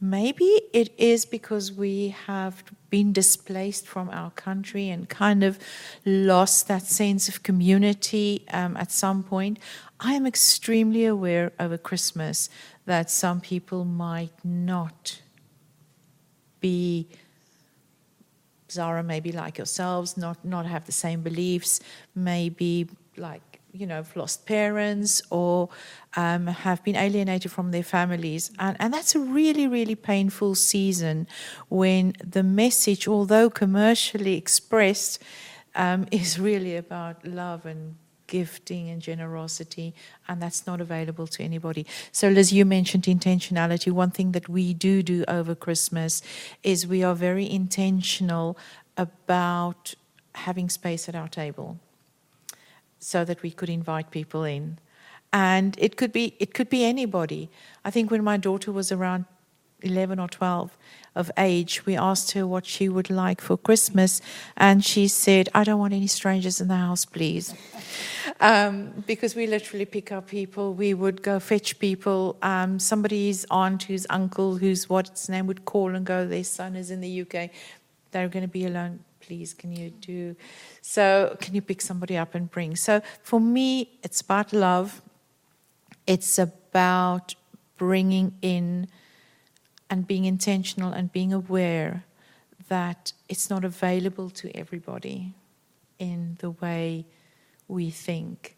Maybe 0.00 0.62
it 0.72 0.94
is 0.96 1.26
because 1.26 1.72
we 1.72 2.14
have 2.26 2.64
been 2.88 3.12
displaced 3.12 3.86
from 3.86 4.08
our 4.10 4.30
country 4.30 4.88
and 4.88 5.08
kind 5.08 5.44
of 5.44 5.58
lost 6.06 6.68
that 6.68 6.82
sense 6.82 7.28
of 7.28 7.42
community 7.42 8.46
um, 8.50 8.76
at 8.78 8.90
some 8.90 9.22
point. 9.22 9.58
I 10.00 10.14
am 10.14 10.26
extremely 10.26 11.04
aware 11.04 11.52
over 11.60 11.76
Christmas 11.76 12.48
that 12.86 13.10
some 13.10 13.42
people 13.42 13.84
might 13.84 14.32
not 14.42 15.20
be 16.60 17.08
Zara, 18.70 19.02
maybe 19.02 19.32
like 19.32 19.58
yourselves, 19.58 20.16
not 20.16 20.44
not 20.44 20.64
have 20.64 20.86
the 20.86 20.92
same 20.92 21.22
beliefs, 21.22 21.80
maybe 22.14 22.88
like 23.16 23.49
you 23.72 23.86
know, 23.86 23.96
have 23.96 24.14
lost 24.16 24.46
parents 24.46 25.22
or 25.30 25.68
um, 26.16 26.46
have 26.46 26.82
been 26.82 26.96
alienated 26.96 27.50
from 27.50 27.70
their 27.70 27.82
families. 27.82 28.50
And, 28.58 28.76
and 28.80 28.92
that's 28.92 29.14
a 29.14 29.20
really, 29.20 29.66
really 29.66 29.94
painful 29.94 30.54
season 30.54 31.26
when 31.68 32.14
the 32.24 32.42
message, 32.42 33.06
although 33.06 33.50
commercially 33.50 34.36
expressed, 34.36 35.22
um, 35.74 36.06
is 36.10 36.38
really 36.38 36.76
about 36.76 37.24
love 37.26 37.66
and 37.66 37.96
gifting 38.26 38.88
and 38.88 39.02
generosity, 39.02 39.92
and 40.28 40.40
that's 40.40 40.64
not 40.64 40.80
available 40.80 41.26
to 41.26 41.42
anybody. 41.42 41.84
So, 42.12 42.28
Liz, 42.28 42.52
you 42.52 42.64
mentioned 42.64 43.04
intentionality. 43.04 43.90
One 43.90 44.12
thing 44.12 44.30
that 44.32 44.48
we 44.48 44.72
do 44.72 45.02
do 45.02 45.24
over 45.26 45.56
Christmas 45.56 46.22
is 46.62 46.86
we 46.86 47.02
are 47.02 47.14
very 47.14 47.50
intentional 47.50 48.56
about 48.96 49.94
having 50.36 50.68
space 50.70 51.08
at 51.08 51.16
our 51.16 51.26
table 51.26 51.80
so 53.00 53.24
that 53.24 53.42
we 53.42 53.50
could 53.50 53.68
invite 53.68 54.10
people 54.10 54.44
in. 54.44 54.78
And 55.32 55.76
it 55.78 55.96
could 55.96 56.12
be 56.12 56.36
it 56.38 56.54
could 56.54 56.68
be 56.68 56.84
anybody. 56.84 57.50
I 57.84 57.90
think 57.90 58.10
when 58.10 58.22
my 58.22 58.36
daughter 58.36 58.70
was 58.70 58.92
around 58.92 59.24
11 59.82 60.18
or 60.18 60.28
12 60.28 60.76
of 61.14 61.30
age, 61.36 61.84
we 61.86 61.96
asked 61.96 62.32
her 62.32 62.46
what 62.46 62.66
she 62.66 62.88
would 62.88 63.10
like 63.10 63.40
for 63.40 63.56
Christmas, 63.56 64.20
and 64.56 64.84
she 64.84 65.08
said, 65.08 65.48
I 65.54 65.64
don't 65.64 65.78
want 65.78 65.92
any 65.92 66.06
strangers 66.06 66.60
in 66.60 66.68
the 66.68 66.76
house, 66.76 67.04
please. 67.04 67.54
Um, 68.40 69.04
because 69.06 69.34
we 69.34 69.46
literally 69.46 69.84
pick 69.84 70.12
up 70.12 70.28
people, 70.28 70.72
we 70.72 70.94
would 70.94 71.22
go 71.22 71.40
fetch 71.40 71.78
people. 71.78 72.36
Um, 72.42 72.78
somebody's 72.78 73.44
aunt, 73.50 73.84
whose 73.84 74.06
uncle, 74.08 74.56
whose 74.56 74.88
what's 74.88 75.28
name 75.28 75.46
would 75.46 75.64
call 75.64 75.94
and 75.94 76.06
go, 76.06 76.26
their 76.26 76.44
son 76.44 76.76
is 76.76 76.90
in 76.90 77.00
the 77.00 77.22
UK, 77.22 77.50
they're 78.12 78.28
going 78.28 78.44
to 78.44 78.48
be 78.48 78.66
alone. 78.66 79.00
Please, 79.20 79.54
can 79.54 79.72
you 79.72 79.90
do 79.90 80.34
so? 80.80 81.36
Can 81.40 81.54
you 81.54 81.62
pick 81.62 81.80
somebody 81.80 82.16
up 82.16 82.34
and 82.34 82.50
bring? 82.50 82.76
So 82.76 83.02
for 83.22 83.40
me, 83.40 83.98
it's 84.02 84.20
about 84.20 84.52
love. 84.52 85.02
It's 86.06 86.38
about 86.38 87.34
bringing 87.76 88.34
in 88.42 88.88
and 89.88 90.06
being 90.06 90.24
intentional 90.24 90.92
and 90.92 91.12
being 91.12 91.32
aware 91.32 92.04
that 92.68 93.12
it's 93.28 93.50
not 93.50 93.64
available 93.64 94.30
to 94.30 94.56
everybody 94.56 95.34
in 95.98 96.36
the 96.40 96.50
way 96.50 97.04
we 97.68 97.90
think. 97.90 98.56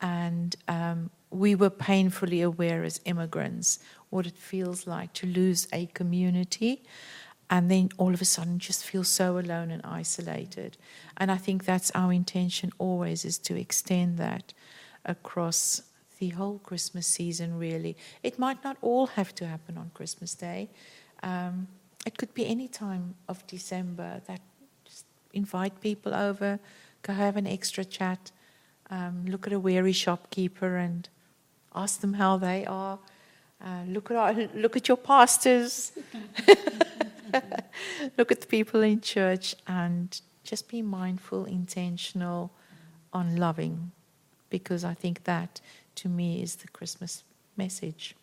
And 0.00 0.54
um, 0.68 1.10
we 1.30 1.54
were 1.54 1.70
painfully 1.70 2.42
aware 2.42 2.84
as 2.84 3.00
immigrants 3.04 3.78
what 4.10 4.26
it 4.26 4.36
feels 4.36 4.86
like 4.86 5.12
to 5.14 5.26
lose 5.26 5.68
a 5.72 5.86
community 5.86 6.82
and 7.52 7.70
then 7.70 7.90
all 7.98 8.14
of 8.14 8.22
a 8.22 8.24
sudden 8.24 8.58
just 8.58 8.82
feel 8.82 9.04
so 9.04 9.38
alone 9.38 9.70
and 9.70 9.82
isolated. 9.84 10.78
And 11.18 11.30
I 11.30 11.36
think 11.36 11.66
that's 11.66 11.90
our 11.90 12.10
intention 12.10 12.72
always 12.78 13.26
is 13.26 13.36
to 13.40 13.60
extend 13.60 14.16
that 14.16 14.54
across 15.04 15.82
the 16.18 16.30
whole 16.30 16.60
Christmas 16.60 17.06
season, 17.06 17.58
really. 17.58 17.94
It 18.22 18.38
might 18.38 18.64
not 18.64 18.78
all 18.80 19.06
have 19.08 19.34
to 19.34 19.46
happen 19.46 19.76
on 19.76 19.90
Christmas 19.92 20.34
Day. 20.34 20.70
Um, 21.22 21.68
it 22.06 22.16
could 22.16 22.32
be 22.32 22.46
any 22.46 22.68
time 22.68 23.16
of 23.28 23.46
December 23.46 24.22
that 24.26 24.40
just 24.86 25.04
invite 25.34 25.78
people 25.82 26.14
over, 26.14 26.58
go 27.02 27.12
have 27.12 27.36
an 27.36 27.46
extra 27.46 27.84
chat, 27.84 28.32
um, 28.88 29.26
look 29.26 29.46
at 29.46 29.52
a 29.52 29.60
weary 29.60 29.92
shopkeeper 29.92 30.78
and 30.78 31.06
ask 31.74 32.00
them 32.00 32.14
how 32.14 32.38
they 32.38 32.64
are. 32.64 32.98
Uh, 33.62 33.82
look 33.88 34.10
at 34.10 34.16
our, 34.16 34.32
look 34.54 34.74
at 34.74 34.88
your 34.88 34.96
pastors. 34.96 35.92
look 38.18 38.32
at 38.32 38.40
the 38.40 38.46
people 38.46 38.82
in 38.82 39.00
church, 39.00 39.54
and 39.66 40.20
just 40.44 40.68
be 40.68 40.82
mindful, 40.82 41.44
intentional 41.44 42.52
on 43.12 43.36
loving, 43.36 43.92
because 44.50 44.84
I 44.84 44.94
think 44.94 45.24
that 45.24 45.60
to 45.96 46.08
me 46.08 46.42
is 46.42 46.56
the 46.56 46.68
Christmas 46.68 47.24
message. 47.56 48.14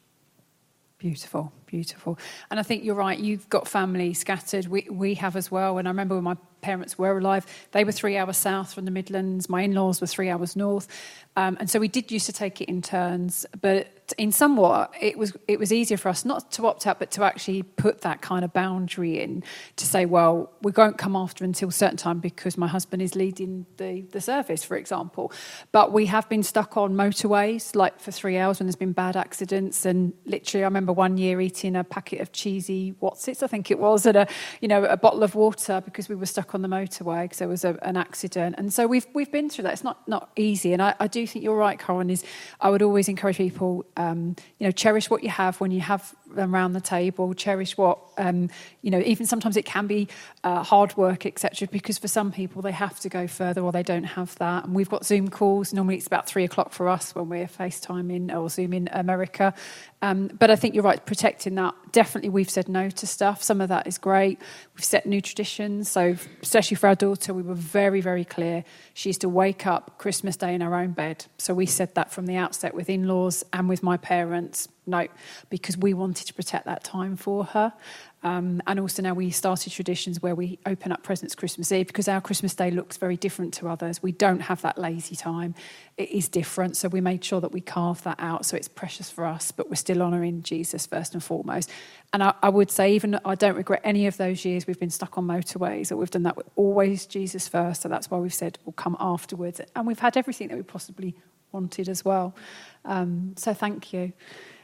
Beautiful, 0.98 1.54
beautiful. 1.66 2.20
And 2.52 2.60
I 2.60 2.64
think 2.64 2.84
you're 2.84 2.96
right. 2.96 3.18
You've 3.18 3.48
got 3.48 3.68
family 3.68 4.14
scattered. 4.14 4.68
We, 4.68 4.86
we 4.92 5.14
have 5.14 5.38
as 5.38 5.50
well. 5.50 5.78
And 5.78 5.88
I 5.88 5.92
remember 5.92 6.16
when 6.16 6.26
my 6.26 6.36
parents 6.62 6.98
were 6.98 7.18
alive, 7.18 7.46
they 7.72 7.84
were 7.84 7.92
three 7.92 8.18
hours 8.18 8.38
south 8.38 8.74
from 8.74 8.86
the 8.86 8.92
Midlands. 8.92 9.50
My 9.50 9.62
in 9.62 9.74
laws 9.74 10.02
were 10.02 10.08
three 10.08 10.30
hours 10.30 10.56
north. 10.56 10.88
Um, 11.36 11.58
and 11.60 11.70
so 11.70 11.80
we 11.80 11.88
did 11.88 12.12
used 12.12 12.26
to 12.26 12.34
take 12.34 12.60
it 12.60 12.68
in 12.68 12.82
turns. 12.82 13.46
But 13.62 13.88
in 14.18 14.32
somewhat, 14.32 14.94
it 15.00 15.18
was, 15.18 15.36
it 15.48 15.60
was 15.60 15.72
easier 15.72 15.98
for 15.98 16.10
us 16.10 16.26
not 16.26 16.52
to 16.54 16.68
opt 16.68 16.88
out, 16.88 17.00
but 17.00 17.12
to 17.12 17.24
actually 17.24 17.64
put 17.64 18.02
that 18.02 18.22
kind 18.22 18.44
of 18.44 18.52
boundary 18.52 19.22
in 19.22 19.44
to 19.78 19.86
say, 19.86 20.06
well, 20.06 20.52
we 20.62 20.72
won't 20.76 20.98
come 20.98 21.16
after 21.16 21.44
until 21.44 21.70
a 21.70 21.72
certain 21.72 21.98
time 21.98 22.20
because 22.20 22.58
my 22.58 22.68
husband 22.68 23.02
is 23.02 23.16
leading 23.16 23.66
the, 23.78 24.02
the 24.12 24.20
service, 24.20 24.64
for 24.64 24.76
example. 24.76 25.32
But 25.72 25.94
we 25.94 26.08
have 26.08 26.28
been 26.28 26.44
stuck 26.44 26.76
on 26.76 26.94
motorways 26.94 27.76
like 27.76 28.00
for 28.00 28.12
three 28.12 28.38
hours 28.38 28.60
when 28.60 28.68
there's 28.68 28.76
been 28.76 28.94
bad 28.94 29.16
accidents. 29.16 29.86
And 29.86 30.14
literally, 30.26 30.64
I 30.64 30.68
remember 30.68 30.92
one 30.92 31.18
year 31.18 31.40
eating 31.40 31.76
a 31.76 31.84
packet 31.84 32.20
of 32.20 32.32
cheesy 32.32 32.94
Wotsits, 33.02 33.44
I 33.44 33.48
think 33.48 33.72
it 33.72 33.80
was, 33.80 34.06
and 34.06 34.18
a, 34.18 34.28
you 34.62 34.68
know, 34.68 34.84
a 34.84 34.98
bottle 34.98 35.24
of 35.24 35.36
water 35.36 35.82
because 35.82 36.10
we 36.10 36.16
were 36.16 36.26
stuck 36.26 36.49
on 36.54 36.62
the 36.62 36.68
motorway 36.68 37.24
because 37.24 37.40
there 37.40 37.48
was 37.48 37.64
a, 37.66 37.78
an 37.82 37.98
accident. 37.98 38.56
And 38.58 38.74
so 38.74 38.88
we've, 38.88 39.06
we've 39.14 39.32
been 39.32 39.50
through 39.50 39.64
that. 39.64 39.74
It's 39.74 39.84
not, 39.84 40.08
not 40.08 40.30
easy. 40.36 40.74
And 40.74 40.82
I, 40.82 40.96
I 41.00 41.08
do 41.08 41.26
think 41.26 41.44
you're 41.44 41.56
right, 41.58 41.80
Corin, 41.80 42.10
is 42.10 42.24
I 42.62 42.70
would 42.70 42.82
always 42.82 43.08
encourage 43.08 43.38
people 43.38 43.86
um, 43.98 44.36
you 44.60 44.68
know, 44.68 44.72
cherish 44.72 45.10
what 45.10 45.24
you 45.24 45.30
have 45.30 45.60
when 45.62 45.72
you 45.72 45.82
have 45.82 46.16
them 46.28 46.54
around 46.54 46.74
the 46.74 46.82
table. 46.82 47.34
Cherish 47.34 47.78
what, 47.78 48.00
um, 48.18 48.50
you 48.82 48.92
know, 48.92 49.00
even 49.00 49.26
sometimes 49.26 49.58
it 49.58 49.66
can 49.66 49.88
be 49.88 50.08
uh, 50.44 50.64
hard 50.64 50.96
work, 50.98 51.26
etc. 51.26 51.68
Because 51.68 51.98
for 51.98 52.08
some 52.08 52.32
people 52.32 52.62
they 52.62 52.72
have 52.72 53.00
to 53.02 53.10
go 53.10 53.28
further 53.28 53.62
or 53.62 53.72
they 53.72 53.84
don't 53.84 54.04
have 54.04 54.36
that. 54.36 54.66
And 54.66 54.76
we've 54.76 54.90
got 54.90 55.06
Zoom 55.06 55.30
calls. 55.30 55.74
Normally 55.74 55.98
it's 55.98 56.08
about 56.08 56.28
three 56.28 56.44
o'clock 56.44 56.72
for 56.72 56.88
us 56.88 57.16
when 57.16 57.30
we're 57.30 57.48
FaceTime 57.48 58.14
in 58.14 58.32
or 58.32 58.50
Zoom 58.50 58.74
in 58.74 58.90
America. 58.92 59.54
Um, 60.02 60.28
but 60.28 60.50
I 60.50 60.56
think 60.56 60.76
you're 60.76 60.84
right, 60.84 61.06
protecting 61.06 61.56
that. 61.56 61.76
Definitely, 61.92 62.30
we've 62.30 62.50
said 62.50 62.70
no 62.70 62.90
to 62.90 63.08
stuff. 63.08 63.44
Some 63.44 63.60
of 63.60 63.70
that 63.70 63.86
is 63.86 63.98
great. 63.98 64.40
We've 64.76 64.84
set 64.84 65.06
new 65.06 65.22
traditions. 65.22 65.90
So, 65.90 66.16
especially 66.42 66.76
for 66.76 66.88
our 66.88 66.96
daughter, 66.96 67.34
we 67.34 67.42
were 67.42 67.54
very, 67.54 68.02
very 68.02 68.26
clear. 68.26 68.64
She 68.94 69.10
used 69.10 69.22
to 69.22 69.30
wake 69.30 69.68
up 69.68 69.98
Christmas 69.98 70.36
Day 70.38 70.54
in 70.54 70.62
her 70.62 70.76
own 70.76 70.92
bed. 70.92 71.26
So, 71.38 71.54
we 71.54 71.66
said 71.66 71.96
that 71.96 72.12
from 72.12 72.26
the 72.26 72.36
outset 72.36 72.74
with 72.74 72.90
in 72.90 73.08
laws 73.08 73.44
and 73.54 73.70
with 73.70 73.84
my 73.84 73.98
parents 73.98 74.68
no, 74.90 75.08
because 75.50 75.78
we 75.78 75.94
wanted 75.94 76.26
to 76.28 76.34
protect 76.34 76.66
that 76.66 76.84
time 76.84 77.16
for 77.16 77.46
her. 77.46 77.74
Um, 78.22 78.62
and 78.68 78.80
also 78.80 79.02
now 79.02 79.14
we 79.14 79.32
started 79.32 79.72
traditions 79.72 80.22
where 80.22 80.36
we 80.36 80.60
open 80.66 80.92
up 80.92 81.04
presents 81.04 81.36
Christmas 81.36 81.72
Eve 81.72 81.88
because 81.88 82.10
our 82.10 82.20
Christmas 82.20 82.54
Day 82.54 82.70
looks 82.70 82.98
very 82.98 83.16
different 83.16 83.54
to 83.56 83.70
others. 83.70 84.04
We 84.04 84.12
don't 84.12 84.42
have 84.42 84.62
that 84.62 84.78
lazy 84.78 85.16
time. 85.16 85.56
It 85.96 86.12
is 86.12 86.28
different. 86.28 86.76
So 86.76 86.90
we 86.90 87.00
made 87.00 87.24
sure 87.24 87.40
that 87.40 87.54
we 87.54 87.62
carved 87.62 88.04
that 88.04 88.18
out 88.20 88.46
so 88.46 88.58
it's 88.58 88.68
precious 88.68 89.10
for 89.10 89.26
us, 89.26 89.52
but 89.52 89.70
we're 89.70 89.76
still 89.76 90.02
honouring 90.02 90.44
Jesus 90.44 90.86
first 90.86 91.14
and 91.14 91.24
foremost. 91.24 91.70
And 92.12 92.22
I, 92.22 92.34
I 92.44 92.50
would 92.50 92.72
say, 92.72 92.94
even 92.94 93.20
I 93.24 93.36
don't 93.36 93.56
regret 93.56 93.82
any 93.84 94.06
of 94.08 94.18
those 94.18 94.44
years 94.44 94.68
we've 94.68 94.80
been 94.80 94.90
stuck 94.90 95.18
on 95.18 95.26
motorways 95.26 95.92
or 95.92 95.96
we've 95.96 96.12
done 96.12 96.24
that. 96.24 96.36
We're 96.36 96.44
always 96.58 97.06
Jesus 97.06 97.48
first. 97.48 97.84
So 97.84 97.90
that's 97.90 98.12
why 98.12 98.18
we've 98.18 98.34
said 98.34 98.58
we'll 98.66 98.74
come 98.74 98.98
afterwards. 99.00 99.62
And 99.76 99.88
we've 99.88 100.00
had 100.00 100.18
everything 100.18 100.50
that 100.50 100.58
we 100.58 100.64
possibly 100.64 101.16
wanted 101.54 101.88
as 101.88 102.04
well. 102.04 102.36
Um, 102.84 103.34
so 103.38 103.54
thank 103.54 103.94
you. 103.94 104.12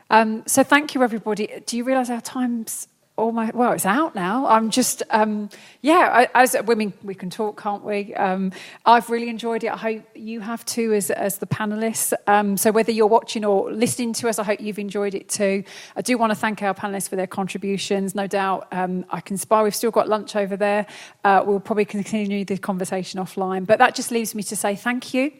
Um, 0.10 0.44
so 0.46 0.64
thank 0.64 0.94
you, 0.94 1.04
everybody. 1.04 1.64
Do 1.66 1.78
you 1.78 1.84
realise 1.84 2.10
our 2.10 2.22
time's 2.22 2.88
almost 3.18 3.54
well? 3.54 3.72
It's 3.72 3.86
out 3.86 4.16
now. 4.16 4.46
I'm 4.48 4.70
just 4.70 5.04
um, 5.10 5.50
yeah. 5.82 6.28
As 6.34 6.56
women, 6.66 6.94
we 7.04 7.16
can 7.16 7.30
talk, 7.30 7.62
can't 7.62 7.84
we? 7.84 8.14
Um, 8.16 8.52
I've 8.86 9.10
really 9.10 9.30
enjoyed 9.30 9.64
it. 9.64 9.72
I 9.72 9.78
hope 9.78 10.04
you 10.16 10.40
have 10.42 10.66
too, 10.66 10.94
as 10.94 11.12
as 11.12 11.38
the 11.38 11.46
panelists. 11.46 12.14
Um, 12.28 12.58
so 12.58 12.72
whether 12.72 12.92
you're 12.92 13.08
watching 13.08 13.46
or 13.46 13.72
listening 13.72 14.14
to 14.14 14.30
us, 14.30 14.40
I 14.40 14.44
hope 14.44 14.60
you've 14.60 14.80
enjoyed 14.80 15.16
it 15.16 15.30
too. 15.30 15.64
I 15.96 16.02
do 16.02 16.18
want 16.18 16.32
to 16.32 16.36
thank 16.36 16.62
our 16.62 16.74
panelists 16.74 17.10
for 17.10 17.16
their 17.16 17.28
contributions. 17.28 18.16
No 18.16 18.28
doubt, 18.28 18.68
um, 18.72 19.06
I 19.10 19.22
can 19.22 19.38
spy. 19.38 19.64
We've 19.64 19.76
still 19.76 19.92
got 19.92 20.10
lunch 20.10 20.36
over 20.36 20.58
there. 20.58 20.86
Uh, 21.24 21.44
we'll 21.46 21.60
probably 21.60 21.86
continue 21.86 22.46
the 22.46 22.58
conversation 22.58 23.20
offline. 23.20 23.66
But 23.66 23.80
that 23.80 23.96
just 23.96 24.12
leaves 24.12 24.36
me 24.36 24.44
to 24.44 24.56
say 24.56 24.76
thank 24.76 25.14
you. 25.14 25.32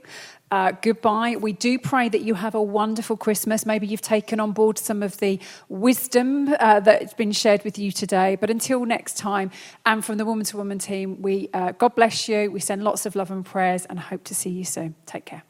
Uh, 0.56 0.72
goodbye. 0.82 1.36
We 1.36 1.52
do 1.52 1.78
pray 1.78 2.08
that 2.08 2.22
you 2.22 2.34
have 2.36 2.56
a 2.56 2.62
wonderful 2.62 3.18
Christmas. 3.18 3.66
Maybe 3.66 3.88
you've 3.88 4.00
taken 4.00 4.40
on 4.40 4.54
board 4.54 4.78
some 4.78 5.04
of 5.04 5.18
the 5.18 5.38
wisdom 5.68 6.56
uh, 6.62 6.80
that's 6.80 7.14
been 7.14 7.34
shared 7.34 7.66
with 7.66 7.78
you 7.78 7.92
today. 7.92 8.38
But 8.38 8.50
until 8.50 8.86
next 8.86 9.18
time, 9.18 9.52
and 9.86 10.04
from 10.06 10.18
the 10.18 10.24
Woman 10.24 10.46
to 10.46 10.56
Woman 10.56 10.80
team, 10.80 11.22
we 11.22 11.50
uh, 11.54 11.74
God 11.74 11.94
bless 11.96 12.30
you. 12.30 12.50
We 12.50 12.62
send 12.62 12.86
lots 12.86 13.06
of 13.06 13.18
love 13.18 13.32
and 13.32 13.44
prayers, 13.46 13.84
and 13.84 14.00
hope 14.00 14.24
to 14.24 14.34
see 14.34 14.50
you 14.50 14.64
soon. 14.64 14.96
Take 15.06 15.26
care. 15.26 15.44